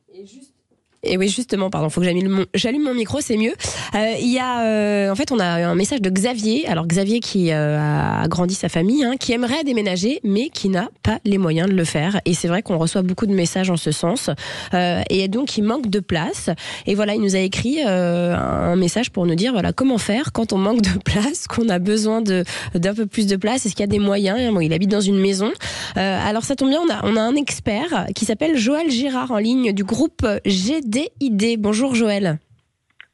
Et 1.04 1.18
oui, 1.18 1.30
justement, 1.30 1.72
pardon, 1.72 1.90
faut 1.90 2.00
que 2.00 2.06
j'allume 2.06 2.84
mon, 2.84 2.94
micro, 2.94 3.22
c'est 3.22 3.38
mieux. 3.38 3.54
Euh, 3.96 4.14
il 4.22 4.32
y 4.32 4.38
a, 4.38 4.66
euh, 4.66 5.12
en 5.12 5.16
fait, 5.16 5.32
on 5.32 5.40
a 5.40 5.46
un 5.46 5.74
message 5.74 6.00
de 6.00 6.10
Xavier. 6.12 6.68
Alors 6.68 6.86
Xavier 6.86 7.20
qui 7.20 7.52
euh, 7.52 7.80
a 7.80 8.28
grandi 8.28 8.54
sa 8.54 8.70
famille, 8.70 9.04
hein, 9.04 9.16
qui 9.20 9.34
aimerait 9.34 9.64
déménager, 9.64 10.20
mais 10.24 10.50
qui 10.50 10.70
n'a 10.70 10.90
pas 11.02 11.18
les 11.26 11.40
moyens 11.40 11.68
de 11.70 11.74
le 11.74 11.86
faire. 11.86 12.22
Et 12.26 12.36
c'est 12.36 12.48
vrai 12.48 12.62
qu'on 12.62 12.78
reçoit 12.78 13.02
beaucoup 13.02 13.26
de 13.26 13.34
messages 13.34 13.72
en 13.72 13.78
ce 13.78 13.92
sens. 13.92 14.30
Euh, 14.76 15.02
et 15.10 15.28
donc, 15.28 15.58
il 15.58 15.64
manque 15.64 15.90
de 15.90 16.00
place. 16.00 16.52
Et 16.86 16.94
voilà, 16.94 17.16
il 17.16 17.22
nous 17.22 17.36
a 17.36 17.40
écrit 17.40 17.80
euh, 17.84 18.36
un 18.36 18.76
message 18.76 19.10
pour 19.10 19.26
nous 19.26 19.36
dire, 19.36 19.54
voilà, 19.54 19.74
comment 19.74 19.98
faire 19.98 20.32
quand 20.32 20.54
on 20.54 20.60
manque 20.60 20.82
de 20.84 21.00
place, 21.04 21.48
qu'on 21.48 21.68
a 21.70 21.80
besoin 21.80 22.22
de 22.22 22.44
d'un 22.76 22.94
peu 22.94 23.08
plus 23.08 23.26
de 23.26 23.38
place? 23.38 23.66
Est-ce 23.66 23.74
qu'il 23.74 23.84
y 23.84 23.84
a 23.84 23.88
des 23.88 24.00
moyens? 24.00 24.54
Bon, 24.54 24.60
Il 24.60 24.72
habite 24.72 24.92
dans 24.92 25.02
une 25.02 25.20
maison. 25.20 25.52
Alors 25.96 26.44
ça 26.44 26.56
tombe 26.56 26.70
bien, 26.70 26.80
on 26.88 26.92
a, 26.92 27.00
on 27.04 27.16
a 27.16 27.22
un 27.22 27.36
expert 27.36 28.06
qui 28.16 28.26
s'appelle 28.26 28.56
Joël 28.56 28.90
Girard 28.90 29.32
en 29.32 29.38
ligne 29.38 29.74
du 29.74 29.84
groupe 29.84 30.26
GD 30.46 30.91
DID. 30.92 31.58
Bonjour 31.60 31.96
Joël. 31.96 32.38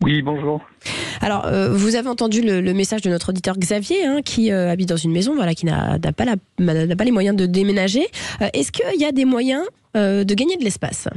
Oui, 0.03 0.21
bonjour. 0.21 0.65
Alors, 1.21 1.45
euh, 1.45 1.69
vous 1.71 1.95
avez 1.95 2.07
entendu 2.07 2.41
le, 2.41 2.61
le, 2.61 2.73
message 2.73 3.01
de 3.01 3.09
notre 3.09 3.29
auditeur 3.29 3.55
Xavier, 3.57 4.05
hein, 4.05 4.21
qui 4.23 4.51
euh, 4.51 4.69
habite 4.69 4.89
dans 4.89 4.97
une 4.97 5.11
maison, 5.11 5.35
voilà, 5.35 5.53
qui 5.53 5.65
n'a 5.65 5.97
pas, 5.99 6.25
pas, 6.25 7.03
les 7.03 7.11
moyens 7.11 7.35
de 7.35 7.45
déménager. 7.45 8.05
Euh, 8.41 8.47
Est-ce 8.53 8.71
qu'il 8.71 8.99
y 8.99 9.05
a 9.05 9.11
des 9.11 9.25
moyens 9.25 9.63
de 9.95 10.33
gagner 10.35 10.57
de 10.57 10.63
l'espace? 10.63 11.09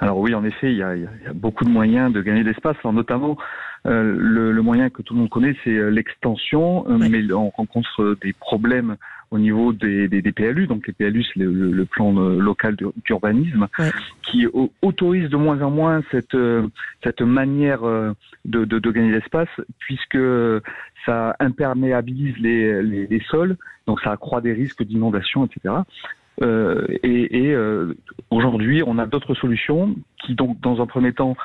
Alors 0.00 0.18
oui, 0.18 0.34
en 0.34 0.44
effet, 0.44 0.70
il 0.72 0.78
y, 0.78 0.82
a, 0.82 0.96
il 0.96 1.02
y, 1.02 1.28
a, 1.28 1.32
beaucoup 1.34 1.64
de 1.64 1.70
moyens 1.70 2.12
de 2.12 2.22
gagner 2.22 2.42
de 2.42 2.48
l'espace, 2.48 2.76
notamment 2.84 3.36
le, 3.84 4.52
le, 4.52 4.62
moyen 4.62 4.88
que 4.88 5.02
tout 5.02 5.12
le 5.12 5.20
monde 5.20 5.28
connaît, 5.28 5.54
c'est 5.64 5.90
l'extension, 5.90 6.86
ouais. 6.88 7.08
mais 7.10 7.32
on 7.32 7.50
rencontre 7.50 8.16
des 8.22 8.32
problèmes 8.32 8.96
au 9.30 9.38
niveau 9.38 9.72
des, 9.72 10.08
des, 10.08 10.22
des, 10.22 10.32
PLU, 10.32 10.66
donc 10.66 10.86
les 10.86 10.92
PLU, 10.92 11.22
c'est 11.22 11.40
le, 11.40 11.52
le, 11.52 11.84
plan 11.84 12.12
local 12.12 12.76
d'urbanisme, 13.04 13.68
ouais. 13.78 13.90
qui 14.22 14.46
autorise 14.82 15.28
de 15.28 15.36
moins 15.36 15.60
en 15.62 15.70
moins 15.70 16.02
cette, 16.10 16.36
cette 17.04 17.20
manière 17.20 17.82
de, 17.82 18.64
de, 18.64 18.78
de 18.78 18.90
gagner 18.90 19.12
l'espace, 19.12 19.48
puisque 19.78 20.18
ça 21.04 21.36
imperméabilise 21.40 22.36
les, 22.38 22.82
les, 22.82 23.06
les, 23.06 23.20
sols, 23.30 23.56
donc 23.86 24.00
ça 24.00 24.12
accroît 24.12 24.40
des 24.40 24.52
risques 24.52 24.82
d'inondation, 24.82 25.44
etc. 25.46 25.74
Euh, 26.42 26.86
et, 27.02 27.48
et 27.48 27.54
euh, 27.54 27.94
aujourd'hui, 28.30 28.82
on 28.86 28.98
a 28.98 29.06
d'autres 29.06 29.34
solutions 29.34 29.96
qui, 30.18 30.34
donc, 30.34 30.60
dans 30.60 30.80
un 30.80 30.86
premier 30.86 31.12
temps, 31.12 31.36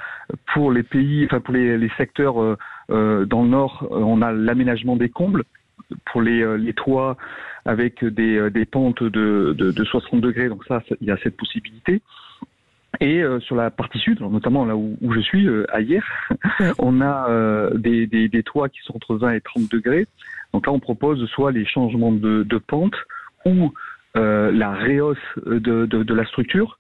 pour 0.54 0.72
les 0.72 0.84
pays, 0.84 1.26
enfin 1.26 1.40
pour 1.40 1.54
les, 1.54 1.78
les 1.78 1.90
secteurs 1.98 2.42
euh, 2.42 2.58
euh 2.92 3.26
dans 3.26 3.44
le 3.44 3.50
nord, 3.50 3.88
on 3.92 4.22
a 4.22 4.32
l'aménagement 4.32 4.96
des 4.96 5.10
combles 5.10 5.44
pour 6.06 6.22
les, 6.22 6.58
les 6.58 6.74
toits 6.74 7.18
avec 7.66 8.04
des, 8.04 8.50
des 8.50 8.66
pentes 8.66 9.04
de, 9.04 9.56
de, 9.58 9.72
de 9.72 9.84
60 9.84 10.22
degrés. 10.22 10.50
Donc 10.50 10.64
ça, 10.66 10.82
il 11.02 11.08
y 11.08 11.12
a 11.12 11.18
cette 11.24 11.38
possibilité. 11.38 12.02
Et 13.00 13.22
euh, 13.22 13.40
sur 13.40 13.56
la 13.56 13.72
partie 13.72 14.00
sud, 14.00 14.22
notamment 14.22 14.66
là 14.66 14.76
où, 14.76 14.98
où 15.02 15.14
je 15.14 15.20
suis, 15.20 15.48
euh, 15.48 15.66
à 15.74 15.82
hier, 15.82 16.04
on 16.80 17.02
a 17.02 17.30
euh, 17.30 17.72
des, 17.76 18.06
des, 18.06 18.30
des, 18.30 18.44
toits 18.44 18.70
qui 18.70 18.80
sont 18.84 18.96
entre 18.96 19.16
20 19.16 19.34
et 19.34 19.42
30 19.42 19.72
degrés. 19.72 20.08
Donc 20.54 20.68
là, 20.68 20.74
on 20.74 20.80
propose 20.80 21.26
soit 21.30 21.52
les 21.52 21.66
changements 21.66 22.12
de, 22.12 22.44
de 22.44 22.58
pente 22.58 22.96
ou 23.46 23.74
la 24.16 24.74
réhausse 24.74 25.18
de, 25.44 25.60
de, 25.60 26.04
de, 26.04 26.14
la 26.14 26.24
structure. 26.28 26.78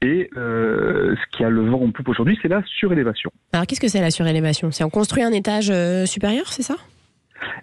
Et 0.00 0.28
ce 0.34 1.30
qui 1.30 1.44
a 1.44 1.48
le 1.48 1.60
vent 1.70 1.80
en 1.80 1.92
poupe 1.92 2.08
aujourd'hui, 2.08 2.36
c'est 2.42 2.48
la 2.48 2.60
surélévation. 2.66 3.30
Alors 3.52 3.68
qu'est-ce 3.68 3.80
que 3.80 3.86
c'est 3.86 4.00
la 4.00 4.10
surélévation? 4.10 4.72
C'est 4.72 4.82
on 4.82 4.90
construit 4.90 5.22
un 5.22 5.30
étage 5.30 5.72
supérieur, 6.06 6.48
c'est 6.48 6.64
ça? 6.64 6.74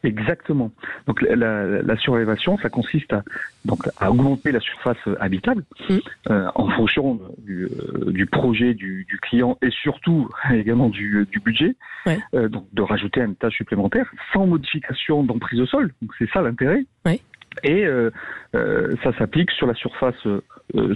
Exactement. 0.03 0.71
Donc 1.07 1.21
la, 1.21 1.35
la, 1.35 1.97
surélévation, 1.97 2.57
ça 2.57 2.69
consiste 2.69 3.13
à, 3.13 3.23
donc, 3.65 3.79
à 3.97 4.11
augmenter 4.11 4.51
la 4.51 4.59
surface 4.59 4.97
habitable 5.19 5.63
mm. 5.89 5.97
euh, 6.29 6.47
en 6.55 6.69
fonction 6.69 7.19
du, 7.39 7.65
euh, 7.65 8.11
du 8.11 8.25
projet 8.25 8.73
du, 8.73 9.05
du, 9.07 9.17
client 9.19 9.57
et 9.61 9.69
surtout 9.69 10.29
également 10.53 10.89
du, 10.89 11.27
du 11.31 11.39
budget. 11.39 11.75
Ouais. 12.05 12.19
Euh, 12.33 12.47
donc 12.47 12.65
de 12.73 12.81
rajouter 12.81 13.21
un 13.21 13.31
étage 13.31 13.53
supplémentaire 13.53 14.11
sans 14.33 14.47
modification 14.47 15.23
d'emprise 15.23 15.59
au 15.59 15.65
sol. 15.65 15.93
Donc 16.01 16.11
c'est 16.17 16.29
ça 16.29 16.41
l'intérêt. 16.41 16.83
Ouais. 17.05 17.19
Et 17.63 17.85
euh, 17.85 18.09
euh, 18.55 18.95
ça 19.03 19.11
s'applique 19.17 19.51
sur 19.51 19.67
la 19.67 19.73
surface 19.73 20.15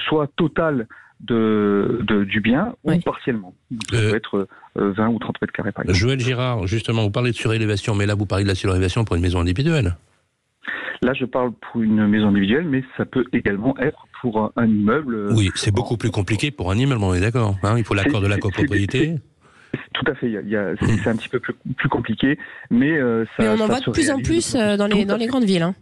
soit 0.07 0.29
totale 0.35 0.87
de, 1.21 1.99
de, 2.08 2.23
du 2.23 2.41
bien 2.41 2.76
ou 2.84 2.97
partiellement. 2.99 3.54
Ça 3.91 3.99
peut 3.99 4.15
être 4.15 4.47
20 4.76 5.08
ou 5.10 5.19
30 5.19 5.41
mètres 5.41 5.54
carrés 5.54 5.71
par 5.71 5.84
exemple. 5.84 5.97
Joël 5.97 6.19
Girard, 6.19 6.67
justement, 6.67 7.04
vous 7.04 7.12
parlez 7.12 7.32
de 7.32 7.36
surélévation, 7.36 7.95
mais 7.95 8.06
là 8.06 8.15
vous 8.15 8.26
parlez 8.26 8.43
de 8.43 8.49
la 8.49 8.56
surélévation 8.56 9.06
pour 9.06 9.15
une 9.15 9.21
maison 9.21 9.39
individuelle. 9.39 9.95
Là, 11.04 11.13
je 11.13 11.26
parle 11.26 11.52
pour 11.52 11.82
une 11.82 12.08
maison 12.08 12.28
individuelle, 12.28 12.65
mais 12.65 12.84
ça 12.95 13.06
peut 13.06 13.26
également 13.34 13.78
être 13.78 14.08
pour 14.21 14.54
un, 14.56 14.65
immeuble. 14.65 15.34
Oui, 15.34 15.49
c'est 15.56 15.73
beaucoup 15.73 15.97
plus 15.97 16.12
compliqué 16.12 16.49
pour 16.49 16.71
un 16.71 16.78
immeuble, 16.78 17.04
on 17.04 17.13
est 17.13 17.19
d'accord. 17.19 17.58
Hein 17.63 17.76
il 17.78 17.84
faut 17.84 17.93
l'accord 17.93 18.21
de 18.21 18.28
la 18.28 18.38
copropriété. 18.38 19.15
Tout 19.93 20.06
à 20.10 20.15
fait, 20.15 20.36
a, 20.38 20.76
c'est, 20.82 21.08
un 21.08 21.15
petit 21.15 21.30
peu 21.30 21.39
plus, 21.39 21.54
plus 21.78 21.89
compliqué, 21.89 22.38
mais 22.69 22.91
euh, 22.91 23.26
ça. 23.36 23.43
Mais 23.43 23.49
on 23.49 23.63
en 23.63 23.67
voit 23.67 23.80
de 23.80 23.91
plus 23.91 24.12
en 24.12 24.19
plus 24.19 24.56
euh, 24.56 24.78
dans 24.78 24.88
les, 24.88 25.04
dans 25.04 25.17
les 25.17 25.28
grandes 25.28 25.43
villes. 25.43 25.63
Hein. 25.63 25.76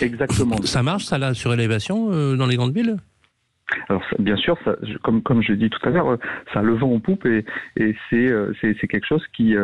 Exactement. 0.00 0.56
Ça 0.64 0.82
marche, 0.82 1.04
ça, 1.04 1.18
la 1.18 1.34
surélévation 1.34 2.10
euh, 2.10 2.36
dans 2.36 2.46
les 2.46 2.56
grandes 2.56 2.74
villes? 2.74 2.96
Alors 3.88 4.02
bien 4.18 4.36
sûr, 4.36 4.58
comme 5.02 5.22
comme 5.22 5.42
je 5.42 5.52
l'ai 5.52 5.58
dit 5.58 5.70
tout 5.70 5.80
à 5.88 5.90
l'heure, 5.90 6.18
ça 6.52 6.62
le 6.62 6.74
vent 6.74 6.92
en 6.92 7.00
poupe 7.00 7.24
et, 7.26 7.44
et 7.76 7.96
c'est 8.10 8.30
c'est 8.60 8.88
quelque 8.88 9.06
chose 9.06 9.24
qui 9.32 9.56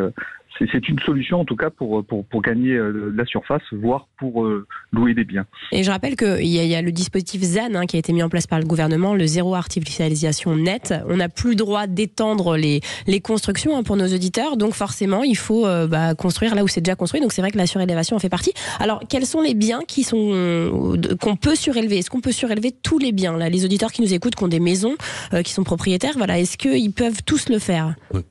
c'est 0.59 0.87
une 0.87 0.99
solution 0.99 1.39
en 1.39 1.45
tout 1.45 1.55
cas 1.55 1.69
pour, 1.69 2.03
pour, 2.05 2.25
pour 2.25 2.41
gagner 2.41 2.73
euh, 2.73 3.11
la 3.15 3.25
surface, 3.25 3.61
voire 3.71 4.07
pour 4.17 4.43
euh, 4.43 4.67
louer 4.91 5.13
des 5.13 5.23
biens. 5.23 5.45
Et 5.71 5.83
je 5.83 5.91
rappelle 5.91 6.15
qu'il 6.15 6.45
y, 6.45 6.57
y, 6.57 6.75
a 6.75 6.81
le 6.81 6.91
dispositif 6.91 7.41
ZAN 7.41 7.75
hein, 7.75 7.85
qui 7.85 7.95
a 7.95 7.99
été 7.99 8.13
mis 8.13 8.23
en 8.23 8.29
place 8.29 8.47
par 8.47 8.59
le 8.59 8.65
gouvernement, 8.65 9.13
le 9.15 9.25
zéro 9.25 9.55
artificialisation 9.55 10.55
net. 10.55 10.93
On 11.07 11.17
n'a 11.17 11.29
plus 11.29 11.51
le 11.51 11.55
droit 11.55 11.87
d'étendre 11.87 12.57
les, 12.57 12.81
les 13.07 13.21
constructions 13.21 13.77
hein, 13.77 13.83
pour 13.83 13.97
nos 13.97 14.07
auditeurs, 14.07 14.57
donc 14.57 14.73
forcément 14.73 15.23
il 15.23 15.37
faut 15.37 15.65
euh, 15.65 15.87
bah, 15.87 16.15
construire 16.15 16.55
là 16.55 16.63
où 16.63 16.67
c'est 16.67 16.81
déjà 16.81 16.95
construit. 16.95 17.21
Donc 17.21 17.33
c'est 17.33 17.41
vrai 17.41 17.51
que 17.51 17.57
la 17.57 17.67
surélévation 17.67 18.15
en 18.15 18.19
fait 18.19 18.29
partie. 18.29 18.53
Alors 18.79 19.01
quels 19.09 19.25
sont 19.25 19.41
les 19.41 19.53
biens 19.53 19.81
qui 19.87 20.03
sont 20.03 20.97
qu'on 21.19 21.35
peut 21.35 21.55
surélever? 21.55 21.99
Est-ce 21.99 22.09
qu'on 22.09 22.21
peut 22.21 22.31
surélever 22.31 22.71
tous 22.71 22.99
les 22.99 23.11
biens? 23.11 23.37
Là 23.37 23.49
Les 23.49 23.65
auditeurs 23.65 23.91
qui 23.91 24.01
nous 24.01 24.13
écoutent, 24.13 24.35
qui 24.35 24.43
ont 24.43 24.47
des 24.47 24.59
maisons, 24.59 24.95
qui 25.43 25.51
sont 25.51 25.63
propriétaires, 25.63 26.13
voilà, 26.17 26.39
est-ce 26.39 26.57
qu'ils 26.57 26.91
peuvent 26.91 27.23
tous 27.23 27.49
le 27.49 27.59
faire? 27.59 27.95
Oui. 28.13 28.21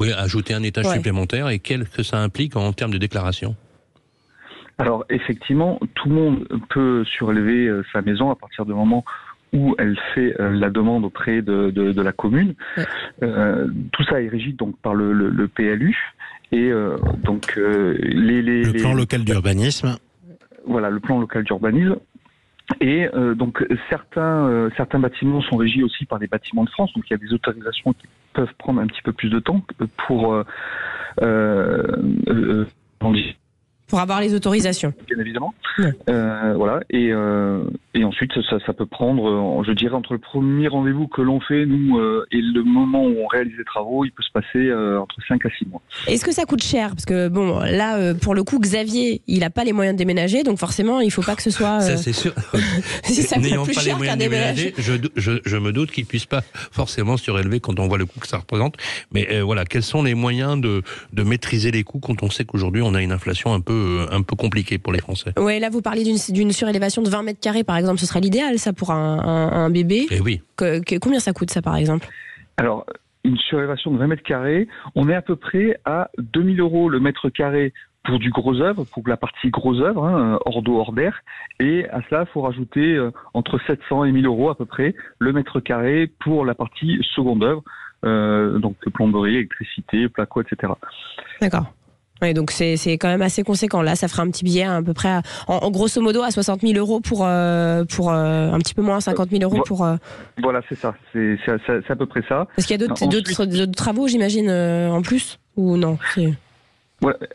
Oui, 0.00 0.12
ajouter 0.12 0.54
un 0.54 0.62
étage 0.62 0.86
supplémentaire 0.86 1.48
et 1.50 1.58
quel 1.58 1.86
que 1.86 2.02
ça 2.02 2.18
implique 2.18 2.56
en 2.56 2.72
termes 2.72 2.92
de 2.92 2.98
déclaration? 2.98 3.54
Alors 4.78 5.04
effectivement, 5.10 5.78
tout 5.94 6.08
le 6.08 6.14
monde 6.14 6.48
peut 6.70 7.04
surélever 7.04 7.66
euh, 7.66 7.84
sa 7.92 8.00
maison 8.00 8.30
à 8.30 8.34
partir 8.34 8.64
du 8.64 8.72
moment 8.72 9.04
où 9.52 9.74
elle 9.78 9.98
fait 10.14 10.40
euh, 10.40 10.52
la 10.52 10.70
demande 10.70 11.04
auprès 11.04 11.42
de, 11.42 11.70
de, 11.70 11.92
de 11.92 12.02
la 12.02 12.12
commune. 12.12 12.54
Euh, 13.22 13.68
tout 13.92 14.04
ça 14.04 14.22
est 14.22 14.28
régi 14.28 14.54
donc 14.54 14.78
par 14.78 14.94
le, 14.94 15.12
le, 15.12 15.28
le 15.28 15.48
PLU 15.48 15.94
et 16.52 16.70
euh, 16.70 16.96
donc 17.22 17.54
euh, 17.58 17.94
les, 18.00 18.40
les, 18.40 18.62
le 18.62 18.72
plan 18.72 18.94
local 18.94 19.24
d'urbanisme. 19.24 19.96
Voilà, 20.66 20.88
le 20.88 21.00
plan 21.00 21.20
local 21.20 21.44
d'urbanisme. 21.44 21.96
Et 22.80 23.08
euh, 23.14 23.34
donc 23.34 23.66
certains 23.90 24.46
euh, 24.48 24.70
certains 24.76 25.00
bâtiments 25.00 25.42
sont 25.42 25.56
régis 25.56 25.82
aussi 25.82 26.06
par 26.06 26.20
les 26.20 26.28
bâtiments 26.28 26.64
de 26.64 26.70
France, 26.70 26.92
donc 26.94 27.04
il 27.10 27.12
y 27.12 27.14
a 27.14 27.18
des 27.18 27.32
autorisations 27.34 27.92
qui 27.92 28.06
peuvent 28.32 28.54
prendre 28.58 28.80
un 28.80 28.86
petit 28.86 29.02
peu 29.02 29.12
plus 29.12 29.30
de 29.30 29.38
temps 29.38 29.62
pour 30.06 30.34
euh, 30.34 30.44
euh, 31.22 32.66
pour 33.90 34.00
avoir 34.00 34.20
les 34.20 34.34
autorisations. 34.34 34.94
Bien 35.08 35.18
évidemment. 35.18 35.52
Ouais. 35.78 35.92
Euh, 36.08 36.54
voilà. 36.56 36.80
Et, 36.90 37.12
euh, 37.12 37.64
et 37.92 38.04
ensuite, 38.04 38.30
ça, 38.48 38.58
ça, 38.64 38.72
peut 38.72 38.86
prendre, 38.86 39.28
euh, 39.60 39.64
je 39.64 39.72
dirais, 39.72 39.94
entre 39.94 40.12
le 40.12 40.20
premier 40.20 40.68
rendez-vous 40.68 41.08
que 41.08 41.22
l'on 41.22 41.40
fait, 41.40 41.66
nous, 41.66 41.98
euh, 41.98 42.24
et 42.30 42.40
le 42.40 42.62
moment 42.62 43.04
où 43.04 43.16
on 43.18 43.26
réalise 43.26 43.56
les 43.58 43.64
travaux, 43.64 44.04
il 44.04 44.12
peut 44.12 44.22
se 44.22 44.30
passer 44.30 44.68
euh, 44.68 45.00
entre 45.00 45.16
5 45.26 45.44
à 45.44 45.48
6 45.58 45.66
mois. 45.66 45.82
Est-ce 46.06 46.24
que 46.24 46.32
ça 46.32 46.44
coûte 46.44 46.62
cher? 46.62 46.90
Parce 46.90 47.04
que, 47.04 47.28
bon, 47.28 47.58
là, 47.58 47.98
euh, 47.98 48.14
pour 48.14 48.36
le 48.36 48.44
coup, 48.44 48.60
Xavier, 48.60 49.22
il 49.26 49.40
n'a 49.40 49.50
pas 49.50 49.64
les 49.64 49.72
moyens 49.72 49.96
de 49.96 49.98
déménager, 49.98 50.44
donc 50.44 50.58
forcément, 50.58 51.00
il 51.00 51.06
ne 51.06 51.10
faut 51.10 51.22
pas 51.22 51.34
que 51.34 51.42
ce 51.42 51.50
soit. 51.50 51.80
Ça, 51.80 51.96
c'est 51.96 52.12
sûr. 52.12 52.32
si 53.02 53.22
ça 53.22 53.38
N'ayant 53.38 53.64
plus 53.64 53.74
pas 53.74 53.80
cher 53.80 53.94
les 53.94 53.98
moyens 53.98 54.18
qu'un 54.18 54.24
de 54.24 54.30
déménager, 54.30 54.74
je, 54.78 54.92
je, 55.16 55.32
je, 55.44 55.56
me 55.56 55.72
doute 55.72 55.90
qu'il 55.90 56.04
ne 56.04 56.08
puisse 56.08 56.26
pas 56.26 56.42
forcément 56.70 57.16
surélever 57.16 57.58
quand 57.58 57.80
on 57.80 57.88
voit 57.88 57.98
le 57.98 58.06
coût 58.06 58.20
que 58.20 58.28
ça 58.28 58.38
représente. 58.38 58.76
Mais 59.12 59.40
voilà, 59.40 59.64
quels 59.64 59.82
sont 59.82 60.04
les 60.04 60.14
moyens 60.14 60.60
de, 60.60 60.82
de 61.12 61.22
maîtriser 61.24 61.72
les 61.72 61.82
coûts 61.82 61.98
quand 61.98 62.22
on 62.22 62.30
sait 62.30 62.44
qu'aujourd'hui, 62.44 62.82
on 62.82 62.94
a 62.94 63.02
une 63.02 63.12
inflation 63.12 63.52
un 63.52 63.60
peu, 63.60 63.79
un 64.10 64.22
peu 64.22 64.36
compliquée 64.36 64.78
pour 64.78 64.92
les 64.92 65.00
Français. 65.00 65.32
Oui, 65.38 65.58
là 65.60 65.70
vous 65.70 65.82
parlez 65.82 66.04
d'une 66.04 66.52
surélévation 66.52 67.02
de 67.02 67.08
20 67.08 67.22
mètres 67.22 67.40
carrés 67.40 67.64
par 67.64 67.76
exemple, 67.76 67.98
ce 67.98 68.06
serait 68.06 68.20
l'idéal 68.20 68.58
ça 68.58 68.72
pour 68.72 68.90
un, 68.90 69.18
un, 69.18 69.64
un 69.64 69.70
bébé. 69.70 70.06
Et 70.10 70.20
oui. 70.20 70.42
Que, 70.56 70.80
que, 70.82 70.98
combien 70.98 71.20
ça 71.20 71.32
coûte 71.32 71.50
ça 71.50 71.62
par 71.62 71.76
exemple? 71.76 72.06
Alors 72.56 72.86
une 73.24 73.36
surélévation 73.36 73.90
de 73.90 73.98
20 73.98 74.06
mètres 74.06 74.22
carrés, 74.22 74.68
on 74.94 75.08
est 75.08 75.14
à 75.14 75.22
peu 75.22 75.36
près 75.36 75.78
à 75.84 76.10
2000 76.18 76.60
euros 76.60 76.88
le 76.88 77.00
mètre 77.00 77.28
carré 77.28 77.72
pour 78.04 78.18
du 78.18 78.30
gros 78.30 78.60
œuvre, 78.60 78.84
pour 78.84 79.06
la 79.06 79.16
partie 79.16 79.50
gros 79.50 79.78
œuvre, 79.80 80.04
hein, 80.04 80.38
hors 80.46 80.62
d'eau, 80.62 80.78
hors 80.78 80.92
d'air. 80.92 81.20
Et 81.58 81.86
à 81.90 82.00
cela, 82.08 82.24
il 82.26 82.32
faut 82.32 82.40
rajouter 82.40 82.94
euh, 82.94 83.10
entre 83.34 83.60
700 83.66 84.04
et 84.04 84.12
1000 84.12 84.26
euros 84.26 84.48
à 84.48 84.56
peu 84.56 84.64
près 84.64 84.94
le 85.18 85.32
mètre 85.32 85.60
carré 85.60 86.10
pour 86.20 86.44
la 86.44 86.54
partie 86.54 86.98
seconde 87.14 87.42
œuvre, 87.42 87.62
euh, 88.04 88.58
donc 88.58 88.76
plomberie, 88.94 89.36
électricité, 89.36 90.08
placo, 90.08 90.40
etc. 90.40 90.72
D'accord. 91.40 91.66
Oui, 92.22 92.34
donc 92.34 92.50
c'est 92.50 92.76
quand 92.98 93.08
même 93.08 93.22
assez 93.22 93.42
conséquent. 93.42 93.82
Là, 93.82 93.96
ça 93.96 94.08
fera 94.08 94.22
un 94.22 94.30
petit 94.30 94.44
billet 94.44 94.64
à, 94.64 94.82
peu 94.82 94.92
près, 94.92 95.08
à, 95.08 95.22
en, 95.48 95.56
en, 95.56 95.70
grosso 95.70 96.00
modo, 96.00 96.22
à 96.22 96.30
60 96.30 96.60
000 96.60 96.74
euros 96.74 97.00
pour, 97.00 97.24
euh, 97.24 97.84
pour 97.84 98.10
euh, 98.10 98.50
un 98.50 98.58
petit 98.58 98.74
peu 98.74 98.82
moins, 98.82 99.00
50 99.00 99.30
000 99.30 99.42
euros 99.42 99.62
pour. 99.66 99.84
Euh... 99.84 99.96
Voilà, 100.42 100.60
c'est 100.68 100.78
ça. 100.78 100.94
C'est 101.12 101.90
à 101.90 101.96
peu 101.96 102.06
près 102.06 102.22
ça. 102.28 102.46
Est-ce 102.56 102.66
qu'il 102.66 102.80
y 102.80 102.84
a 102.84 102.86
d'autres 102.86 103.64
travaux, 103.72 104.08
j'imagine, 104.08 104.50
en 104.50 105.02
plus 105.02 105.38
Ou 105.56 105.76
non? 105.76 105.98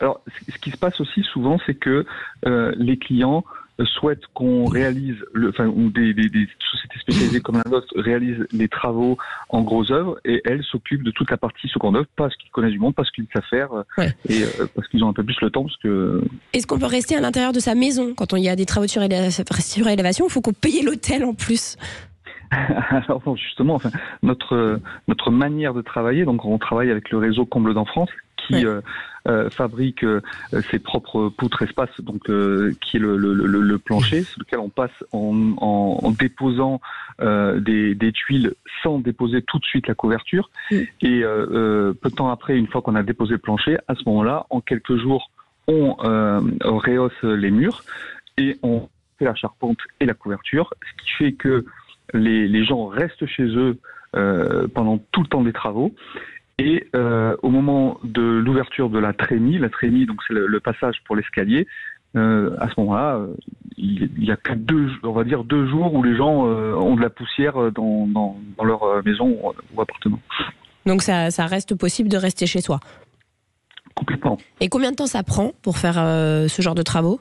Alors, 0.00 0.20
ce 0.48 0.58
qui 0.58 0.70
se 0.70 0.76
passe 0.76 1.00
aussi 1.00 1.22
souvent, 1.22 1.58
c'est 1.66 1.74
que 1.74 2.04
les 2.44 2.96
clients 2.98 3.44
souhaitent 3.84 4.26
qu'on 4.32 4.64
réalise, 4.64 5.16
le, 5.32 5.50
enfin, 5.50 5.66
ou 5.66 5.90
des, 5.90 6.14
des, 6.14 6.28
des, 6.28 6.48
sociétés 6.70 6.98
spécialisées 7.00 7.40
comme 7.40 7.56
la 7.56 7.70
nôtre 7.70 7.88
réalisent 7.96 8.46
les 8.52 8.68
travaux 8.68 9.18
en 9.50 9.62
gros 9.62 9.92
œuvres 9.92 10.18
et 10.24 10.40
elles 10.44 10.64
s'occupent 10.64 11.02
de 11.02 11.10
toute 11.10 11.30
la 11.30 11.36
partie 11.36 11.68
seconde 11.68 11.96
œuvre 11.96 12.06
parce 12.16 12.34
qu'ils 12.36 12.50
connaissent 12.50 12.72
du 12.72 12.78
monde, 12.78 12.94
parce 12.94 13.10
qu'ils 13.10 13.26
savent 13.32 13.44
faire 13.50 13.68
ouais. 13.98 14.14
et 14.28 14.42
euh, 14.42 14.66
parce 14.74 14.88
qu'ils 14.88 15.04
ont 15.04 15.08
un 15.08 15.12
peu 15.12 15.24
plus 15.24 15.36
le 15.42 15.50
temps. 15.50 15.64
Parce 15.64 15.76
que... 15.78 16.22
Est-ce 16.52 16.66
qu'on 16.66 16.78
peut 16.78 16.86
rester 16.86 17.16
à 17.16 17.20
l'intérieur 17.20 17.52
de 17.52 17.60
sa 17.60 17.74
maison 17.74 18.14
quand 18.14 18.32
on 18.32 18.36
y 18.36 18.48
a 18.48 18.56
des 18.56 18.66
travaux 18.66 18.86
de 18.86 18.90
surélévation 19.60 20.26
Il 20.26 20.30
faut 20.30 20.40
qu'on 20.40 20.52
paye 20.52 20.82
l'hôtel 20.82 21.24
en 21.24 21.34
plus? 21.34 21.76
Alors 22.50 23.22
non, 23.26 23.36
justement, 23.36 23.74
enfin, 23.74 23.90
notre 24.22 24.80
notre 25.08 25.30
manière 25.30 25.74
de 25.74 25.82
travailler, 25.82 26.24
donc 26.24 26.44
on 26.44 26.58
travaille 26.58 26.90
avec 26.90 27.10
le 27.10 27.18
réseau 27.18 27.44
Comble 27.44 27.74
d'en 27.74 27.84
France 27.84 28.10
qui 28.46 28.54
ouais. 28.54 28.64
euh, 28.64 28.76
euh, 28.76 28.80
fabrique 29.50 30.04
euh, 30.04 30.20
ses 30.70 30.78
propres 30.78 31.28
poutres 31.28 31.62
espace, 31.62 31.90
donc 32.00 32.28
euh, 32.30 32.72
qui 32.80 32.96
est 32.96 33.00
le, 33.00 33.16
le, 33.16 33.34
le, 33.34 33.60
le, 33.60 33.78
plancher, 33.78 34.22
sur 34.22 34.40
lequel 34.40 34.58
on 34.58 34.68
passe 34.68 34.92
en, 35.12 35.54
en, 35.58 35.98
en 36.02 36.10
déposant 36.10 36.80
euh, 37.20 37.60
des, 37.60 37.94
des, 37.94 38.12
tuiles 38.12 38.54
sans 38.82 38.98
déposer 38.98 39.42
tout 39.42 39.58
de 39.58 39.64
suite 39.64 39.88
la 39.88 39.94
couverture. 39.94 40.50
Mm. 40.70 40.76
Et 41.02 41.24
euh, 41.24 41.92
peu 41.94 42.10
de 42.10 42.14
temps 42.14 42.30
après, 42.30 42.56
une 42.56 42.66
fois 42.66 42.82
qu'on 42.82 42.94
a 42.94 43.02
déposé 43.02 43.32
le 43.32 43.38
plancher, 43.38 43.78
à 43.88 43.94
ce 43.94 44.02
moment-là, 44.06 44.46
en 44.50 44.60
quelques 44.60 44.96
jours, 44.96 45.30
on 45.68 45.94
rehausse 45.94 47.22
les 47.22 47.50
murs 47.50 47.82
et 48.38 48.56
on 48.62 48.88
fait 49.18 49.24
la 49.24 49.34
charpente 49.34 49.78
et 49.98 50.06
la 50.06 50.14
couverture, 50.14 50.72
ce 50.80 51.02
qui 51.02 51.10
fait 51.18 51.32
que 51.32 51.64
les, 52.14 52.46
les 52.46 52.64
gens 52.64 52.86
restent 52.86 53.26
chez 53.26 53.46
eux 53.46 53.76
pendant 54.72 54.98
tout 55.10 55.22
le 55.22 55.26
temps 55.26 55.42
des 55.42 55.52
travaux. 55.52 55.92
Et 56.58 56.88
euh, 56.94 57.36
au 57.42 57.50
moment 57.50 57.98
de 58.02 58.22
l'ouverture 58.22 58.88
de 58.88 58.98
la 58.98 59.12
trémie, 59.12 59.58
la 59.58 59.68
trémie, 59.68 60.06
donc 60.06 60.22
c'est 60.26 60.32
le, 60.32 60.46
le, 60.46 60.60
passage 60.60 61.02
pour 61.04 61.14
l'escalier, 61.14 61.66
euh, 62.16 62.56
à 62.58 62.68
ce 62.68 62.80
moment-là, 62.80 63.16
euh, 63.16 63.34
il 63.76 64.10
n'y 64.16 64.30
a 64.30 64.36
que 64.36 64.54
deux, 64.54 64.90
on 65.02 65.12
va 65.12 65.24
dire 65.24 65.44
deux 65.44 65.66
jours 65.68 65.92
où 65.92 66.02
les 66.02 66.16
gens 66.16 66.46
euh, 66.46 66.72
ont 66.74 66.96
de 66.96 67.02
la 67.02 67.10
poussière 67.10 67.70
dans, 67.72 68.06
dans, 68.06 68.38
dans 68.56 68.64
leur 68.64 69.04
maison 69.04 69.36
ou 69.74 69.80
appartement. 69.80 70.18
Donc 70.86 71.02
ça, 71.02 71.30
ça, 71.30 71.46
reste 71.46 71.74
possible 71.74 72.08
de 72.08 72.16
rester 72.16 72.46
chez 72.46 72.62
soi? 72.62 72.80
Complètement. 73.94 74.38
Et 74.60 74.68
combien 74.68 74.92
de 74.92 74.96
temps 74.96 75.06
ça 75.06 75.22
prend 75.22 75.52
pour 75.62 75.76
faire 75.76 75.94
ce 75.94 76.62
genre 76.62 76.74
de 76.74 76.82
travaux? 76.82 77.20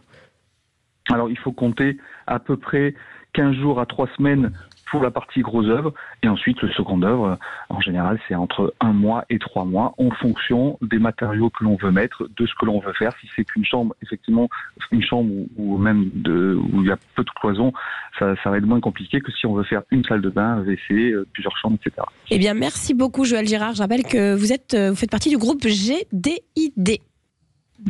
Alors 1.11 1.29
il 1.29 1.37
faut 1.37 1.51
compter 1.51 1.97
à 2.27 2.39
peu 2.39 2.57
près 2.57 2.93
15 3.33 3.55
jours 3.55 3.79
à 3.79 3.85
3 3.85 4.07
semaines 4.17 4.51
pour 4.89 5.03
la 5.03 5.11
partie 5.11 5.41
gros 5.41 5.65
œuvre. 5.65 5.93
Et 6.23 6.27
ensuite, 6.27 6.61
le 6.61 6.69
second 6.71 7.01
œuvre, 7.03 7.37
en 7.69 7.81
général, 7.81 8.19
c'est 8.27 8.35
entre 8.35 8.73
un 8.79 8.93
mois 8.93 9.25
et 9.29 9.39
trois 9.39 9.65
mois 9.65 9.93
en 9.97 10.11
fonction 10.11 10.77
des 10.81 10.99
matériaux 10.99 11.49
que 11.49 11.63
l'on 11.63 11.75
veut 11.75 11.91
mettre, 11.91 12.27
de 12.35 12.45
ce 12.45 12.53
que 12.59 12.65
l'on 12.65 12.79
veut 12.79 12.93
faire. 12.93 13.11
Si 13.19 13.27
c'est 13.35 13.43
qu'une 13.43 13.65
chambre, 13.65 13.95
effectivement, 14.01 14.49
une 14.91 15.03
chambre 15.03 15.31
ou, 15.57 15.77
même 15.77 16.09
de, 16.13 16.57
où 16.73 16.81
il 16.81 16.87
y 16.87 16.91
a 16.91 16.97
peu 17.15 17.23
de 17.23 17.29
cloisons, 17.31 17.73
ça, 18.19 18.35
ça 18.43 18.49
va 18.49 18.57
être 18.57 18.65
moins 18.65 18.79
compliqué 18.79 19.21
que 19.21 19.31
si 19.31 19.45
on 19.45 19.53
veut 19.53 19.63
faire 19.63 19.83
une 19.91 20.03
salle 20.03 20.21
de 20.21 20.29
bain, 20.29 20.57
un 20.57 20.61
WC, 20.61 20.93
euh, 20.93 21.27
plusieurs 21.33 21.57
chambres, 21.57 21.77
etc. 21.83 22.05
Eh 22.31 22.37
bien, 22.37 22.53
merci 22.53 22.93
beaucoup, 22.93 23.25
Joël 23.25 23.47
Girard. 23.47 23.73
Je 23.73 23.81
rappelle 23.81 24.03
que 24.03 24.35
vous 24.35 24.53
êtes, 24.53 24.73
euh, 24.73 24.89
vous 24.91 24.95
faites 24.95 25.11
partie 25.11 25.29
du 25.29 25.37
groupe 25.37 25.63
GDID. 25.63 27.01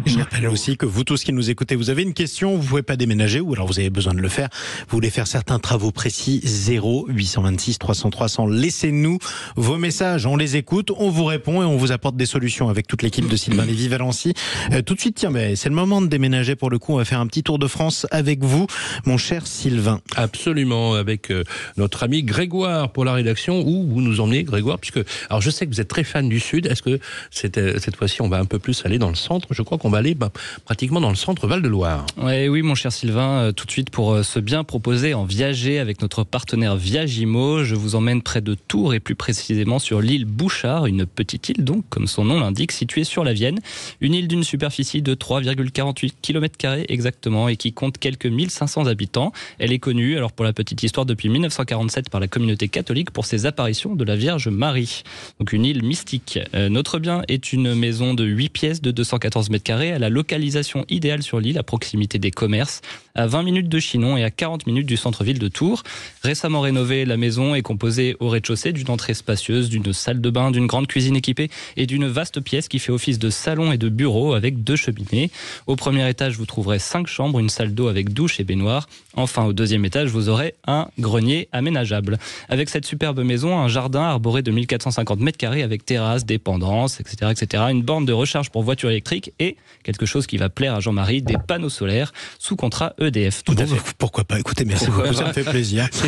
Je 0.08 0.18
rappelle 0.18 0.48
aussi 0.48 0.78
que 0.78 0.88
vous 0.88 1.04
tous 1.04 1.24
qui 1.24 1.32
nous 1.32 1.52
écoutez, 1.52 1.76
vous 1.76 1.92
avez 1.92 2.02
une 2.02 2.16
question, 2.16 2.58
vous 2.58 2.68
pouvez 2.68 2.82
pas 2.82 2.96
déménager 2.96 3.40
ou 3.40 3.54
alors 3.54 3.68
vous 3.68 3.80
avez 3.80 3.92
besoin 3.92 4.16
de 4.16 4.20
le 4.20 4.30
faire. 4.30 4.50
Vous 4.90 4.98
voulez 4.98 5.12
faire 5.12 5.28
certains 5.28 5.60
travaux 5.60 5.92
précis 5.92 6.42
0 6.44 7.06
826 7.08 7.78
300 7.78 8.10
300. 8.10 8.48
Laissez-nous 8.48 9.20
vos 9.56 9.78
messages, 9.78 10.26
on 10.26 10.38
les 10.38 10.56
écoute, 10.56 10.90
on 10.98 11.12
vous 11.12 11.26
répond 11.26 11.62
et 11.62 11.66
on 11.66 11.78
vous 11.78 11.92
apporte 11.92 12.18
des 12.18 12.26
solutions 12.26 12.68
avec 12.68 12.88
toute 12.88 13.04
l'équipe 13.04 13.28
de 13.28 13.36
Sylvain 13.36 13.64
Lévy 13.64 13.88
Valency. 13.88 14.34
Euh, 14.72 14.82
tout 14.82 14.96
de 14.96 15.00
suite, 15.00 15.18
tiens, 15.18 15.30
mais 15.30 15.56
c'est 15.56 15.70
le 15.70 15.76
moment 15.76 16.02
de 16.02 16.08
déménager 16.08 16.56
pour 16.56 16.72
le 16.72 16.80
coup. 16.80 16.94
On 16.94 16.98
va 16.98 17.06
faire 17.06 17.20
un 17.20 17.28
petit 17.28 17.44
tour 17.44 17.60
de 17.60 17.68
France 17.68 18.08
avec 18.10 18.44
vous, 18.44 18.66
mon 19.06 19.18
cher 19.18 19.46
Sylvain. 19.46 20.02
Absolument, 20.16 20.96
avec 20.96 21.30
euh, 21.30 21.44
notre 21.78 22.02
ami 22.02 22.24
Grégoire 22.24 22.92
pour 22.92 23.06
la 23.06 23.14
rédaction. 23.14 23.62
Où 23.62 23.86
vous 23.88 24.02
nous 24.02 24.20
emmenez, 24.20 24.44
Grégoire? 24.44 24.80
Puisque, 24.80 25.02
alors 25.30 25.42
je 25.42 25.52
sais 25.52 25.68
que 25.68 25.72
vous 25.72 25.82
êtes 25.82 25.88
très 25.88 26.04
fan 26.04 26.28
du 26.28 26.40
Sud. 26.40 26.66
Est-ce 26.66 26.82
que 26.82 27.00
cette, 27.30 27.80
cette 27.80 27.96
fois-ci, 27.96 28.24
on 28.24 28.30
va 28.30 28.40
un 28.40 28.46
peu 28.46 28.58
plus 28.58 28.84
aller 28.84 28.98
dans 28.98 29.10
le 29.10 29.16
centre 29.16 29.48
Je 29.52 29.62
crois? 29.62 29.75
Qu'on 29.78 29.90
va 29.90 30.00
aller 30.00 30.16
bah, 30.16 30.32
pratiquement 30.66 31.02
dans 31.02 31.10
le 31.10 31.16
centre 31.16 31.48
Val-de-Loire. 31.48 32.06
Ouais, 32.18 32.48
oui, 32.48 32.62
mon 32.62 32.76
cher 32.76 32.92
Sylvain, 32.92 33.40
euh, 33.40 33.52
tout 33.52 33.66
de 33.66 33.72
suite 33.72 33.90
pour 33.90 34.14
euh, 34.14 34.24
se 34.24 34.40
bien 34.40 34.64
proposer 34.64 35.14
en 35.14 35.26
viager 35.26 35.80
avec 35.80 36.02
notre 36.02 36.24
partenaire 36.24 36.76
Viagimo, 36.76 37.64
je 37.64 37.76
vous 37.76 37.96
emmène 37.96 38.22
près 38.22 38.42
de 38.42 38.56
Tours 38.56 38.94
et 38.94 39.00
plus 39.00 39.16
précisément 39.16 39.80
sur 39.80 40.02
l'île 40.02 40.26
Bouchard, 40.26 40.86
une 40.86 41.06
petite 41.06 41.50
île 41.50 41.64
donc, 41.64 41.84
comme 41.90 42.08
son 42.08 42.26
nom 42.26 42.40
l'indique, 42.40 42.72
située 42.72 43.04
sur 43.04 43.24
la 43.24 43.34
Vienne. 43.34 43.60
Une 44.02 44.14
île 44.14 44.28
d'une 44.28 44.44
superficie 44.44 45.02
de 45.02 45.16
3,48 45.16 46.14
km 46.22 46.56
exactement 46.88 47.48
et 47.48 47.58
qui 47.58 47.74
compte 47.74 47.98
quelques 47.98 48.26
1500 48.26 48.88
habitants. 48.88 49.32
Elle 49.60 49.72
est 49.72 49.80
connue, 49.80 50.18
alors 50.18 50.32
pour 50.32 50.46
la 50.46 50.54
petite 50.54 50.84
histoire, 50.84 51.06
depuis 51.06 51.30
1947 51.30 52.10
par 52.10 52.22
la 52.22 52.28
communauté 52.28 52.68
catholique 52.68 53.12
pour 53.12 53.26
ses 53.26 53.46
apparitions 53.46 53.96
de 53.96 54.04
la 54.04 54.16
Vierge 54.16 54.48
Marie. 54.48 55.04
Donc 55.40 55.54
une 55.54 55.66
île 55.66 55.84
mystique. 55.84 56.40
Euh, 56.54 56.70
notre 56.70 57.00
bien 57.00 57.24
est 57.28 57.54
une 57.54 57.76
maison 57.76 58.14
de 58.14 58.24
8 58.24 58.50
pièces 58.50 58.82
de 58.82 58.92
214 58.92 59.50
mètres 59.50 59.65
carrés 59.66 59.92
à 59.92 60.00
la 60.00 60.10
localisation 60.10 60.86
idéale 60.88 61.24
sur 61.24 61.42
l'île, 61.42 61.58
à 61.58 61.64
proximité 61.64 62.20
des 62.20 62.32
commerces, 62.32 62.82
à 63.16 63.28
20 63.28 63.44
minutes 63.44 63.68
de 63.68 63.80
Chinon 63.80 64.16
et 64.16 64.24
à 64.24 64.30
40 64.30 64.68
minutes 64.68 64.86
du 64.86 64.96
centre-ville 64.96 65.40
de 65.40 65.48
Tours. 65.48 65.84
Récemment 66.24 66.62
rénovée, 66.62 67.04
la 67.04 67.18
maison 67.18 67.56
est 67.56 67.62
composée 67.62 68.16
au 68.20 68.30
rez-de-chaussée 68.30 68.72
d'une 68.72 68.90
entrée 68.90 69.14
spacieuse, 69.14 69.70
d'une 69.70 69.92
salle 69.92 70.22
de 70.22 70.30
bain, 70.30 70.52
d'une 70.52 70.68
grande 70.68 70.88
cuisine 70.88 71.16
équipée 71.16 71.50
et 71.76 71.88
d'une 71.88 72.08
vaste 72.08 72.40
pièce 72.40 72.68
qui 72.68 72.80
fait 72.80 72.92
office 72.92 73.20
de 73.20 73.30
salon 73.30 73.72
et 73.72 73.78
de 73.78 73.90
bureau 73.90 74.34
avec 74.34 74.64
deux 74.64 74.76
cheminées. 74.76 75.32
Au 75.68 75.76
premier 75.76 76.08
étage, 76.08 76.38
vous 76.38 76.46
trouverez 76.46 76.80
cinq 76.80 77.08
chambres, 77.08 77.40
une 77.40 77.50
salle 77.50 77.74
d'eau 77.74 77.88
avec 77.88 78.14
douche 78.14 78.40
et 78.40 78.44
baignoire. 78.44 78.88
Enfin, 79.16 79.46
au 79.46 79.54
deuxième 79.54 79.84
étage, 79.84 80.10
vous 80.10 80.30
aurez 80.30 80.54
un 80.68 80.88
grenier 81.00 81.50
aménageable. 81.52 82.20
Avec 82.50 82.70
cette 82.70 82.86
superbe 82.86 83.22
maison, 83.24 83.58
un 83.58 83.68
jardin 83.68 84.04
arboré 84.04 84.44
de 84.44 84.52
1450 84.52 85.20
mètres 85.20 85.38
carrés 85.38 85.64
avec 85.64 85.86
terrasse, 85.86 86.26
dépendance, 86.26 87.00
etc., 87.00 87.32
etc., 87.32 87.64
une 87.72 87.82
borne 87.82 88.06
de 88.06 88.14
recharge 88.14 88.52
pour 88.52 88.64
voiture 88.64 88.90
électrique 88.90 89.32
et 89.40 89.55
quelque 89.84 90.06
chose 90.06 90.28
qui 90.28 90.38
va 90.38 90.50
plaire 90.50 90.76
à 90.76 90.80
Jean-Marie, 90.80 91.22
des 91.22 91.38
panneaux 91.38 91.70
solaires 91.70 92.12
sous 92.40 92.56
contrat 92.56 92.94
EDF. 93.00 93.44
Tout 93.44 93.56
à 93.58 93.66
fait. 93.66 93.76
Pourquoi 93.98 94.24
pas 94.24 94.40
Écoutez, 94.40 94.66
merci 94.66 94.90
beaucoup, 94.90 95.14
ça 95.14 95.28
me 95.28 95.34
fait 95.34 95.44
plaisir. 95.44 95.88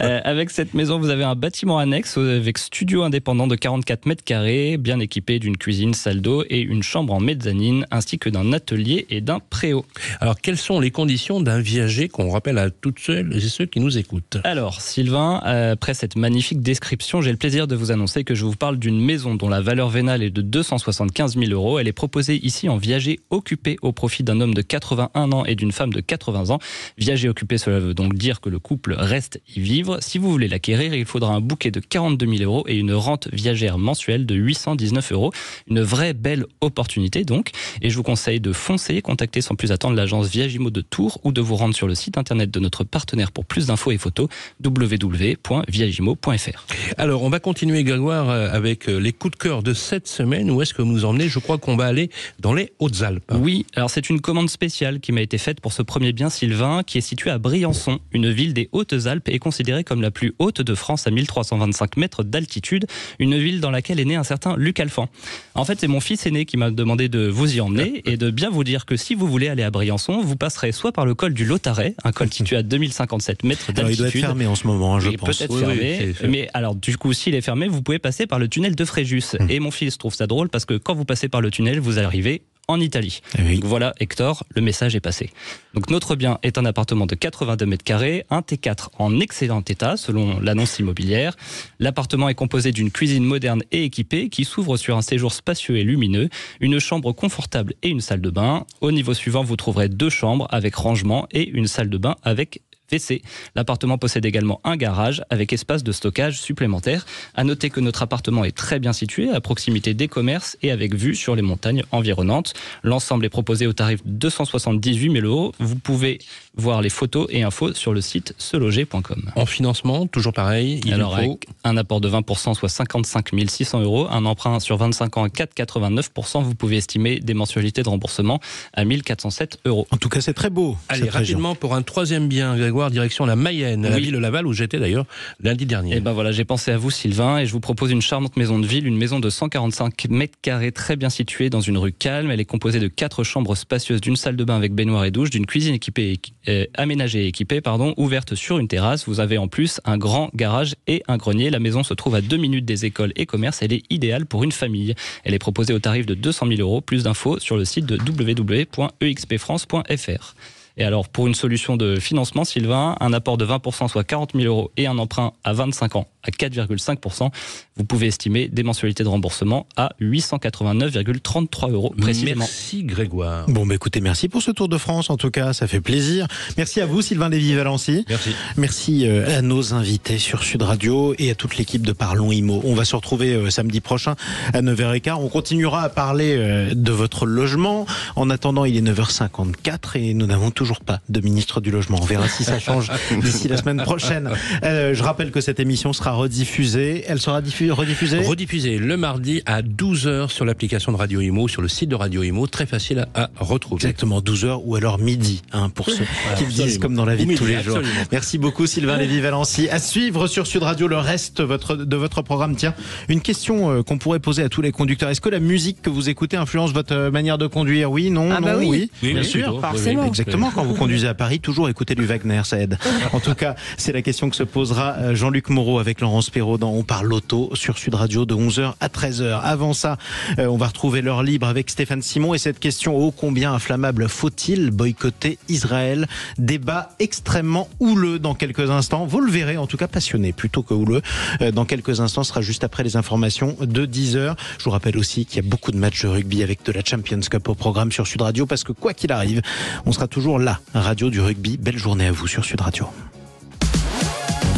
Euh, 0.00 0.20
avec 0.24 0.50
cette 0.50 0.72
maison, 0.72 0.98
vous 0.98 1.10
avez 1.10 1.24
un 1.24 1.34
bâtiment 1.34 1.78
annexe 1.78 2.16
avec 2.16 2.56
studio 2.56 3.02
indépendant 3.02 3.46
de 3.46 3.56
44 3.56 4.06
mètres 4.06 4.24
carrés, 4.24 4.78
bien 4.78 5.00
équipé 5.00 5.38
d'une 5.38 5.58
cuisine, 5.58 5.92
salle 5.92 6.22
d'eau 6.22 6.44
et 6.48 6.60
une 6.60 6.82
chambre 6.82 7.12
en 7.12 7.20
mezzanine, 7.20 7.86
ainsi 7.90 8.18
que 8.18 8.30
d'un 8.30 8.54
atelier 8.54 9.06
et 9.10 9.20
d'un 9.20 9.38
préau. 9.38 9.84
Alors, 10.20 10.40
quelles 10.40 10.56
sont 10.56 10.80
les 10.80 10.90
conditions 10.90 11.40
d'un 11.40 11.60
viager 11.60 12.08
qu'on 12.08 12.30
rappelle 12.30 12.56
à 12.56 12.70
toutes 12.70 13.00
celles 13.00 13.36
et 13.36 13.40
ceux 13.40 13.66
qui 13.66 13.80
nous 13.80 13.98
écoutent 13.98 14.38
Alors, 14.44 14.80
Sylvain, 14.80 15.40
après 15.44 15.92
cette 15.92 16.16
magnifique 16.16 16.62
description, 16.62 17.20
j'ai 17.20 17.30
le 17.30 17.36
plaisir 17.36 17.66
de 17.66 17.76
vous 17.76 17.90
annoncer 17.90 18.24
que 18.24 18.34
je 18.34 18.44
vous 18.44 18.56
parle 18.56 18.78
d'une 18.78 19.00
maison 19.00 19.34
dont 19.34 19.48
la 19.48 19.60
valeur 19.60 19.90
vénale 19.90 20.22
est 20.22 20.30
de 20.30 20.42
275 20.42 21.36
000 21.36 21.50
euros. 21.52 21.78
Elle 21.78 21.88
est 21.88 21.92
proposée 21.96 22.38
ici 22.46 22.68
en 22.68 22.76
viager 22.76 23.18
occupé 23.30 23.76
au 23.82 23.90
profit 23.90 24.22
d'un 24.22 24.40
homme 24.40 24.54
de 24.54 24.62
81 24.62 25.32
ans 25.32 25.44
et 25.44 25.56
d'une 25.56 25.72
femme 25.72 25.92
de 25.92 26.00
80 26.00 26.50
ans. 26.50 26.60
Viager 26.96 27.28
occupé, 27.28 27.58
cela 27.58 27.80
veut 27.80 27.94
donc 27.94 28.14
dire 28.14 28.40
que 28.40 28.48
le 28.48 28.60
couple 28.60 28.94
reste 28.96 29.40
y 29.56 29.60
vivre. 29.60 29.98
Si 30.00 30.18
vous 30.18 30.30
voulez 30.30 30.46
l'acquérir, 30.46 30.94
il 30.94 31.06
faudra 31.06 31.34
un 31.34 31.40
bouquet 31.40 31.72
de 31.72 31.80
42 31.80 32.36
000 32.36 32.44
euros 32.44 32.64
et 32.68 32.76
une 32.76 32.92
rente 32.92 33.26
viagère 33.32 33.78
mensuelle 33.78 34.26
de 34.26 34.36
819 34.36 35.12
euros. 35.12 35.32
Une 35.68 35.80
vraie 35.80 36.14
belle 36.14 36.46
opportunité 36.60 37.24
donc. 37.24 37.50
Et 37.82 37.90
je 37.90 37.96
vous 37.96 38.04
conseille 38.04 38.38
de 38.40 38.52
foncer, 38.52 39.02
contacter 39.02 39.40
sans 39.40 39.56
plus 39.56 39.72
attendre 39.72 39.96
l'agence 39.96 40.28
Viagimo 40.28 40.70
de 40.70 40.82
Tours 40.82 41.18
ou 41.24 41.32
de 41.32 41.40
vous 41.40 41.56
rendre 41.56 41.74
sur 41.74 41.88
le 41.88 41.96
site 41.96 42.18
internet 42.18 42.50
de 42.50 42.60
notre 42.60 42.84
partenaire 42.84 43.32
pour 43.32 43.44
plus 43.44 43.66
d'infos 43.66 43.90
et 43.90 43.98
photos 43.98 44.28
www.viagimo.fr. 44.64 46.66
Alors, 46.98 47.22
on 47.22 47.30
va 47.30 47.40
continuer, 47.40 47.84
Grégoire, 47.84 48.30
euh, 48.30 48.48
avec 48.52 48.88
euh, 48.88 48.98
les 48.98 49.12
coups 49.12 49.36
de 49.36 49.42
cœur 49.42 49.62
de 49.62 49.74
cette 49.74 50.08
semaine. 50.08 50.50
Où 50.50 50.62
est-ce 50.62 50.74
que 50.74 50.82
vous 50.82 50.92
nous 50.92 51.04
emmenez 51.04 51.28
Je 51.28 51.38
crois 51.38 51.58
qu'on 51.58 51.76
va 51.76 51.85
aller 51.86 52.10
dans 52.40 52.54
les 52.54 52.72
Hautes-Alpes. 52.78 53.32
Oui, 53.34 53.66
alors 53.74 53.90
c'est 53.90 54.10
une 54.10 54.20
commande 54.20 54.50
spéciale 54.50 55.00
qui 55.00 55.12
m'a 55.12 55.22
été 55.22 55.38
faite 55.38 55.60
pour 55.60 55.72
ce 55.72 55.82
premier 55.82 56.12
bien 56.12 56.30
Sylvain, 56.30 56.82
qui 56.84 56.98
est 56.98 57.02
situé 57.02 57.30
à 57.30 57.38
Briançon, 57.38 58.00
une 58.12 58.30
ville 58.30 58.54
des 58.54 58.68
Hautes-Alpes 58.72 59.28
et 59.28 59.38
considérée 59.38 59.84
comme 59.84 60.02
la 60.02 60.10
plus 60.10 60.34
haute 60.38 60.60
de 60.60 60.74
France 60.74 61.06
à 61.06 61.10
1325 61.10 61.96
mètres 61.96 62.22
d'altitude, 62.22 62.86
une 63.18 63.38
ville 63.38 63.60
dans 63.60 63.70
laquelle 63.70 64.00
est 64.00 64.04
né 64.04 64.16
un 64.16 64.24
certain 64.24 64.56
Luc 64.56 64.80
Alphand. 64.80 65.08
En 65.54 65.64
fait, 65.64 65.80
c'est 65.80 65.88
mon 65.88 66.00
fils 66.00 66.26
aîné 66.26 66.44
qui 66.44 66.56
m'a 66.56 66.70
demandé 66.70 67.08
de 67.08 67.26
vous 67.28 67.56
y 67.56 67.60
emmener 67.60 68.02
et 68.04 68.16
de 68.16 68.30
bien 68.30 68.50
vous 68.50 68.64
dire 68.64 68.86
que 68.86 68.96
si 68.96 69.14
vous 69.14 69.26
voulez 69.26 69.48
aller 69.48 69.62
à 69.62 69.70
Briançon, 69.70 70.20
vous 70.20 70.36
passerez 70.36 70.72
soit 70.72 70.92
par 70.92 71.06
le 71.06 71.14
col 71.14 71.34
du 71.34 71.44
Lotaret, 71.44 71.94
un 72.04 72.12
col 72.12 72.32
situé 72.32 72.56
à 72.56 72.62
2057 72.62 73.44
mètres 73.44 73.72
d'altitude. 73.72 73.90
il 73.90 73.96
doit 73.98 74.08
être 74.08 74.18
fermé 74.18 74.46
en 74.46 74.54
ce 74.54 74.66
moment, 74.66 74.96
hein, 74.96 75.00
je 75.00 75.10
il 75.10 75.18
pense. 75.18 75.38
peut-être 75.38 75.58
fermé, 75.58 76.14
mais 76.28 76.48
alors 76.54 76.74
du 76.74 76.96
coup, 76.96 77.12
s'il 77.12 77.34
est 77.34 77.40
fermé, 77.40 77.68
vous 77.68 77.82
pouvez 77.82 77.98
passer 77.98 78.26
par 78.26 78.38
le 78.38 78.48
tunnel 78.48 78.74
de 78.74 78.84
Fréjus. 78.84 79.36
Hum. 79.38 79.46
Et 79.50 79.60
mon 79.60 79.70
fils 79.70 79.98
trouve 79.98 80.14
ça 80.14 80.26
drôle 80.26 80.48
parce 80.48 80.64
que 80.64 80.74
quand 80.74 80.94
vous 80.94 81.04
passez 81.04 81.28
par 81.28 81.40
le 81.40 81.50
tunnel, 81.50 81.75
vous 81.80 81.98
arrivez 81.98 82.42
en 82.68 82.80
Italie. 82.80 83.20
Eh 83.38 83.54
Donc 83.54 83.64
voilà, 83.64 83.94
Hector, 84.00 84.44
le 84.54 84.60
message 84.60 84.96
est 84.96 85.00
passé. 85.00 85.30
Donc 85.74 85.90
notre 85.90 86.16
bien 86.16 86.38
est 86.42 86.58
un 86.58 86.64
appartement 86.64 87.06
de 87.06 87.14
82 87.14 87.66
mètres 87.66 87.84
carrés, 87.84 88.24
un 88.30 88.40
T4 88.40 88.88
en 88.98 89.20
excellent 89.20 89.62
état 89.68 89.96
selon 89.96 90.40
l'annonce 90.40 90.78
immobilière. 90.78 91.36
L'appartement 91.78 92.28
est 92.28 92.34
composé 92.34 92.72
d'une 92.72 92.90
cuisine 92.90 93.24
moderne 93.24 93.62
et 93.70 93.84
équipée 93.84 94.28
qui 94.28 94.44
s'ouvre 94.44 94.76
sur 94.76 94.96
un 94.96 95.02
séjour 95.02 95.32
spacieux 95.32 95.76
et 95.76 95.84
lumineux, 95.84 96.28
une 96.60 96.78
chambre 96.78 97.12
confortable 97.12 97.74
et 97.82 97.88
une 97.88 98.00
salle 98.00 98.20
de 98.20 98.30
bain. 98.30 98.64
Au 98.80 98.90
niveau 98.90 99.14
suivant, 99.14 99.44
vous 99.44 99.56
trouverez 99.56 99.88
deux 99.88 100.10
chambres 100.10 100.48
avec 100.50 100.74
rangement 100.74 101.28
et 101.30 101.48
une 101.48 101.68
salle 101.68 101.88
de 101.88 101.98
bain 101.98 102.16
avec 102.22 102.62
WC. 102.90 103.22
L'appartement 103.54 103.98
possède 103.98 104.24
également 104.24 104.60
un 104.64 104.76
garage 104.76 105.22
avec 105.30 105.52
espace 105.52 105.82
de 105.82 105.92
stockage 105.92 106.40
supplémentaire. 106.40 107.06
À 107.34 107.44
noter 107.44 107.70
que 107.70 107.80
notre 107.80 108.02
appartement 108.02 108.44
est 108.44 108.56
très 108.56 108.78
bien 108.78 108.92
situé 108.92 109.30
à 109.30 109.40
proximité 109.40 109.94
des 109.94 110.08
commerces 110.08 110.56
et 110.62 110.70
avec 110.70 110.94
vue 110.94 111.14
sur 111.14 111.36
les 111.36 111.42
montagnes 111.42 111.82
environnantes. 111.92 112.54
L'ensemble 112.82 113.24
est 113.24 113.30
proposé 113.30 113.66
au 113.66 113.72
tarif 113.72 114.04
de 114.04 114.10
278 114.10 115.12
000 115.12 115.26
euros. 115.26 115.52
Vous 115.58 115.76
pouvez 115.76 116.18
voir 116.56 116.82
les 116.82 116.88
photos 116.88 117.26
et 117.30 117.42
infos 117.42 117.74
sur 117.74 117.92
le 117.92 118.00
site 118.00 118.34
seloger.com. 118.38 119.30
En 119.34 119.46
financement, 119.46 120.06
toujours 120.06 120.32
pareil. 120.32 120.80
Il 120.84 120.94
Alors, 120.94 121.18
faut... 121.18 121.38
un 121.64 121.76
apport 121.76 122.00
de 122.00 122.08
20%, 122.08 122.54
soit 122.54 122.68
55 122.68 123.30
600 123.46 123.82
euros. 123.82 124.06
Un 124.10 124.24
emprunt 124.24 124.60
sur 124.60 124.76
25 124.76 125.18
ans 125.18 125.24
à 125.24 125.28
4,89%. 125.28 126.42
Vous 126.42 126.54
pouvez 126.54 126.76
estimer 126.76 127.20
des 127.20 127.34
mensualités 127.34 127.82
de 127.82 127.88
remboursement 127.88 128.40
à 128.72 128.84
1407 128.84 129.58
euros. 129.64 129.86
En 129.90 129.96
tout 129.96 130.08
cas, 130.08 130.20
c'est 130.20 130.34
très 130.34 130.50
beau. 130.50 130.76
Allez, 130.88 131.08
rapidement 131.08 131.54
pour 131.54 131.74
un 131.74 131.82
troisième 131.82 132.28
bien, 132.28 132.56
Grégoire, 132.56 132.75
direction 132.90 133.26
la 133.26 133.36
Mayenne, 133.36 133.82
la 133.82 133.98
ville 133.98 134.12
de 134.12 134.18
Laval, 134.18 134.46
où 134.46 134.52
j'étais 134.52 134.78
d'ailleurs 134.78 135.06
lundi 135.40 135.66
dernier. 135.66 135.96
Et 135.96 136.00
ben 136.00 136.12
voilà, 136.12 136.32
j'ai 136.32 136.44
pensé 136.44 136.70
à 136.70 136.76
vous, 136.76 136.90
Sylvain, 136.90 137.38
et 137.38 137.46
je 137.46 137.52
vous 137.52 137.60
propose 137.60 137.90
une 137.90 138.02
charmante 138.02 138.36
maison 138.36 138.58
de 138.58 138.66
ville, 138.66 138.86
une 138.86 138.96
maison 138.96 139.20
de 139.20 139.30
145 139.30 140.08
mètres 140.10 140.38
carrés, 140.42 140.72
très 140.72 140.96
bien 140.96 141.10
située 141.10 141.50
dans 141.50 141.60
une 141.60 141.78
rue 141.78 141.92
calme. 141.92 142.30
Elle 142.30 142.40
est 142.40 142.44
composée 142.44 142.80
de 142.80 142.88
quatre 142.88 143.24
chambres 143.24 143.54
spacieuses, 143.54 144.00
d'une 144.00 144.16
salle 144.16 144.36
de 144.36 144.44
bain 144.44 144.56
avec 144.56 144.74
baignoire 144.74 145.04
et 145.04 145.10
douche, 145.10 145.30
d'une 145.30 145.46
cuisine 145.46 145.74
équipée 145.74 146.18
euh, 146.48 146.66
aménagée 146.74 147.24
et 147.24 147.28
équipée, 147.28 147.60
pardon, 147.60 147.94
ouverte 147.96 148.34
sur 148.34 148.58
une 148.58 148.68
terrasse. 148.68 149.06
Vous 149.06 149.20
avez 149.20 149.38
en 149.38 149.48
plus 149.48 149.80
un 149.84 149.98
grand 149.98 150.30
garage 150.34 150.74
et 150.86 151.02
un 151.08 151.16
grenier. 151.16 151.50
La 151.50 151.58
maison 151.58 151.82
se 151.82 151.94
trouve 151.94 152.14
à 152.14 152.20
deux 152.20 152.36
minutes 152.36 152.64
des 152.64 152.84
écoles 152.84 153.12
et 153.16 153.26
commerces. 153.26 153.62
Elle 153.62 153.72
est 153.72 153.82
idéale 153.90 154.26
pour 154.26 154.44
une 154.44 154.52
famille. 154.52 154.94
Elle 155.24 155.34
est 155.34 155.38
proposée 155.38 155.74
au 155.74 155.78
tarif 155.78 156.06
de 156.06 156.14
200 156.14 156.46
000 156.48 156.60
euros. 156.60 156.80
Plus 156.80 157.04
d'infos 157.04 157.38
sur 157.38 157.56
le 157.56 157.64
site 157.64 157.86
de 157.86 157.96
www.expfrance.fr. 157.96 160.34
Et 160.76 160.84
alors, 160.84 161.08
pour 161.08 161.26
une 161.26 161.34
solution 161.34 161.76
de 161.76 161.96
financement, 161.96 162.44
Sylvain, 162.44 162.96
un 163.00 163.12
apport 163.12 163.38
de 163.38 163.46
20%, 163.46 163.88
soit 163.88 164.04
40 164.04 164.32
000 164.34 164.44
euros, 164.44 164.70
et 164.76 164.86
un 164.86 164.98
emprunt 164.98 165.32
à 165.42 165.52
25 165.52 165.96
ans 165.96 166.06
à 166.22 166.30
4,5%, 166.30 167.30
vous 167.76 167.84
pouvez 167.84 168.08
estimer 168.08 168.48
des 168.48 168.62
mensualités 168.62 169.04
de 169.04 169.08
remboursement 169.08 169.66
à 169.76 169.92
889,33 170.00 171.70
euros 171.70 171.94
précisément. 171.96 172.40
Merci 172.40 172.82
Grégoire. 172.82 173.46
Bon, 173.48 173.64
bah 173.64 173.74
écoutez, 173.74 174.00
merci 174.00 174.28
pour 174.28 174.42
ce 174.42 174.50
Tour 174.50 174.68
de 174.68 174.76
France. 174.76 175.08
En 175.08 175.16
tout 175.16 175.30
cas, 175.30 175.52
ça 175.52 175.66
fait 175.66 175.80
plaisir. 175.80 176.26
Merci 176.56 176.80
à 176.80 176.86
vous, 176.86 177.00
Sylvain 177.00 177.28
Lévy-Valency. 177.28 178.04
Merci. 178.08 178.30
Merci 178.56 179.06
euh, 179.06 179.38
à 179.38 179.42
nos 179.42 179.72
invités 179.72 180.18
sur 180.18 180.42
Sud 180.42 180.62
Radio 180.62 181.14
et 181.18 181.30
à 181.30 181.34
toute 181.34 181.56
l'équipe 181.56 181.86
de 181.86 181.92
Parlons 181.92 182.32
Imo. 182.32 182.60
On 182.64 182.74
va 182.74 182.84
se 182.84 182.96
retrouver 182.96 183.34
euh, 183.34 183.50
samedi 183.50 183.80
prochain 183.80 184.16
à 184.52 184.62
9h15. 184.62 185.14
On 185.20 185.28
continuera 185.28 185.82
à 185.82 185.88
parler 185.88 186.34
euh, 186.36 186.74
de 186.74 186.92
votre 186.92 187.24
logement. 187.24 187.86
En 188.16 188.30
attendant, 188.30 188.64
il 188.64 188.76
est 188.76 188.92
9h54 188.92 189.96
et 189.96 190.14
nous 190.14 190.26
n'avons 190.26 190.50
toujours 190.50 190.65
pas 190.74 191.00
de 191.08 191.20
ministre 191.20 191.60
du 191.60 191.70
logement. 191.70 191.98
On 192.00 192.04
verra 192.04 192.28
si 192.28 192.44
ça 192.44 192.58
change 192.58 192.90
d'ici 193.22 193.48
la 193.48 193.56
semaine 193.56 193.82
prochaine. 193.82 194.30
je 194.62 195.02
rappelle 195.02 195.30
que 195.30 195.40
cette 195.40 195.60
émission 195.60 195.92
sera 195.92 196.12
rediffusée. 196.12 197.04
Elle 197.06 197.20
sera 197.20 197.36
rediffusée 197.36 198.20
Rediffusée 198.20 198.78
le 198.78 198.96
mardi 198.96 199.42
à 199.46 199.62
12h 199.62 200.28
sur 200.28 200.44
l'application 200.44 200.92
de 200.92 200.96
Radio 200.96 201.20
Imo, 201.20 201.48
sur 201.48 201.62
le 201.62 201.68
site 201.68 201.88
de 201.88 201.94
Radio 201.94 202.22
Imo. 202.22 202.46
Très 202.46 202.66
facile 202.66 203.06
à, 203.14 203.30
retrouver. 203.38 203.84
Exactement, 203.84 204.20
12h 204.20 204.62
ou 204.64 204.76
alors 204.76 204.98
midi, 204.98 205.42
hein, 205.52 205.70
pour 205.70 205.88
ceux 205.88 206.04
qui 206.36 206.44
le 206.44 206.52
disent 206.52 206.78
comme 206.78 206.94
dans 206.94 207.04
la 207.04 207.14
vie 207.14 207.26
de 207.26 207.34
tous 207.34 207.46
les 207.46 207.62
jours. 207.62 207.78
Merci 208.12 208.38
beaucoup 208.38 208.66
Sylvain 208.66 208.96
Lévy-Valency. 208.96 209.68
À 209.68 209.78
suivre 209.78 210.26
sur 210.26 210.46
Sud 210.46 210.62
Radio 210.62 210.88
le 210.88 210.98
reste 210.98 211.40
votre, 211.40 211.76
de 211.76 211.96
votre 211.96 212.22
programme. 212.22 212.56
Tiens, 212.56 212.74
une 213.08 213.20
question 213.20 213.70
euh, 213.70 213.82
qu'on 213.82 213.98
pourrait 213.98 214.20
poser 214.20 214.42
à 214.42 214.48
tous 214.48 214.62
les 214.62 214.72
conducteurs. 214.72 215.10
Est-ce 215.10 215.20
que 215.20 215.28
la 215.28 215.40
musique 215.40 215.82
que 215.82 215.90
vous 215.90 216.08
écoutez 216.08 216.36
influence 216.36 216.72
votre 216.72 216.94
euh, 216.94 217.10
manière 217.10 217.38
de 217.38 217.46
conduire? 217.46 217.90
Oui, 217.90 218.10
non, 218.10 218.30
ah 218.30 218.40
non, 218.40 218.46
bah 218.46 218.56
oui. 218.58 218.90
oui. 219.02 219.12
bien 219.12 219.22
sûr. 219.22 219.60
Forcément. 219.60 220.04
Exactement, 220.04 220.50
quand 220.56 220.64
vous 220.64 220.74
conduisez 220.74 221.06
à 221.06 221.12
Paris, 221.12 221.38
toujours 221.38 221.68
écouter 221.68 221.94
du 221.94 222.06
Wagner, 222.06 222.40
ça 222.44 222.58
aide. 222.58 222.78
En 223.12 223.20
tout 223.20 223.34
cas, 223.34 223.56
c'est 223.76 223.92
la 223.92 224.00
question 224.00 224.30
que 224.30 224.36
se 224.36 224.42
posera 224.42 224.94
euh, 224.94 225.14
Jean-Luc 225.14 225.50
Moreau 225.50 225.78
avec 225.78 226.00
Laurence 226.00 226.30
Perrault 226.30 226.56
dans 226.56 226.72
On 226.72 226.82
parle 226.82 227.12
auto 227.12 227.50
sur 227.52 227.76
Sud 227.76 227.94
Radio 227.94 228.24
de 228.24 228.34
11h 228.34 228.72
à 228.80 228.88
13h. 228.88 229.38
Avant 229.42 229.74
ça, 229.74 229.98
on 230.38 230.56
va 230.56 230.68
retrouver 230.68 231.02
l'heure 231.02 231.22
libre 231.22 231.46
avec 231.46 231.68
Stéphane 231.68 232.00
Simon 232.00 232.32
et 232.32 232.38
cette 232.38 232.58
question 232.58 232.96
ô 232.96 233.10
combien 233.10 233.52
inflammable 233.52 234.08
faut-il 234.08 234.70
boycotter 234.70 235.38
Israël? 235.48 236.06
Débat 236.38 236.90
extrêmement 237.00 237.68
houleux 237.80 238.18
dans 238.18 238.34
quelques 238.34 238.70
instants. 238.70 239.04
Vous 239.04 239.20
le 239.20 239.30
verrez, 239.30 239.58
en 239.58 239.66
tout 239.66 239.76
cas 239.76 239.88
passionné 239.88 240.32
plutôt 240.32 240.62
que 240.62 240.72
houleux. 240.72 241.02
Euh, 241.42 241.52
dans 241.52 241.66
quelques 241.66 242.00
instants, 242.00 242.24
ce 242.24 242.30
sera 242.30 242.40
juste 242.40 242.64
après 242.64 242.82
les 242.82 242.96
informations 242.96 243.56
de 243.60 243.84
10h. 243.84 244.36
Je 244.58 244.64
vous 244.64 244.70
rappelle 244.70 244.96
aussi 244.96 245.26
qu'il 245.26 245.44
y 245.44 245.46
a 245.46 245.48
beaucoup 245.48 245.70
de 245.70 245.76
matchs 245.76 246.02
de 246.02 246.08
rugby 246.08 246.42
avec 246.42 246.64
de 246.64 246.72
la 246.72 246.82
Champions 246.82 247.20
Cup 247.20 247.46
au 247.50 247.54
programme 247.54 247.92
sur 247.92 248.06
Sud 248.06 248.22
Radio 248.22 248.46
parce 248.46 248.64
que 248.64 248.72
quoi 248.72 248.94
qu'il 248.94 249.12
arrive, 249.12 249.42
on 249.84 249.92
sera 249.92 250.06
toujours 250.06 250.38
là, 250.38 250.45
radio 250.74 251.10
du 251.10 251.20
rugby. 251.20 251.56
Belle 251.56 251.78
journée 251.78 252.06
à 252.06 252.12
vous 252.12 252.26
sur 252.26 252.44
Sud 252.44 252.60
Radio. 252.60 252.86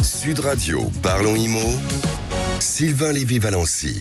Sud 0.03 0.39
Radio, 0.39 0.91
parlons 1.01 1.35
IMO. 1.35 1.59
Sylvain 2.59 3.13
Lévy-Valency. 3.13 3.97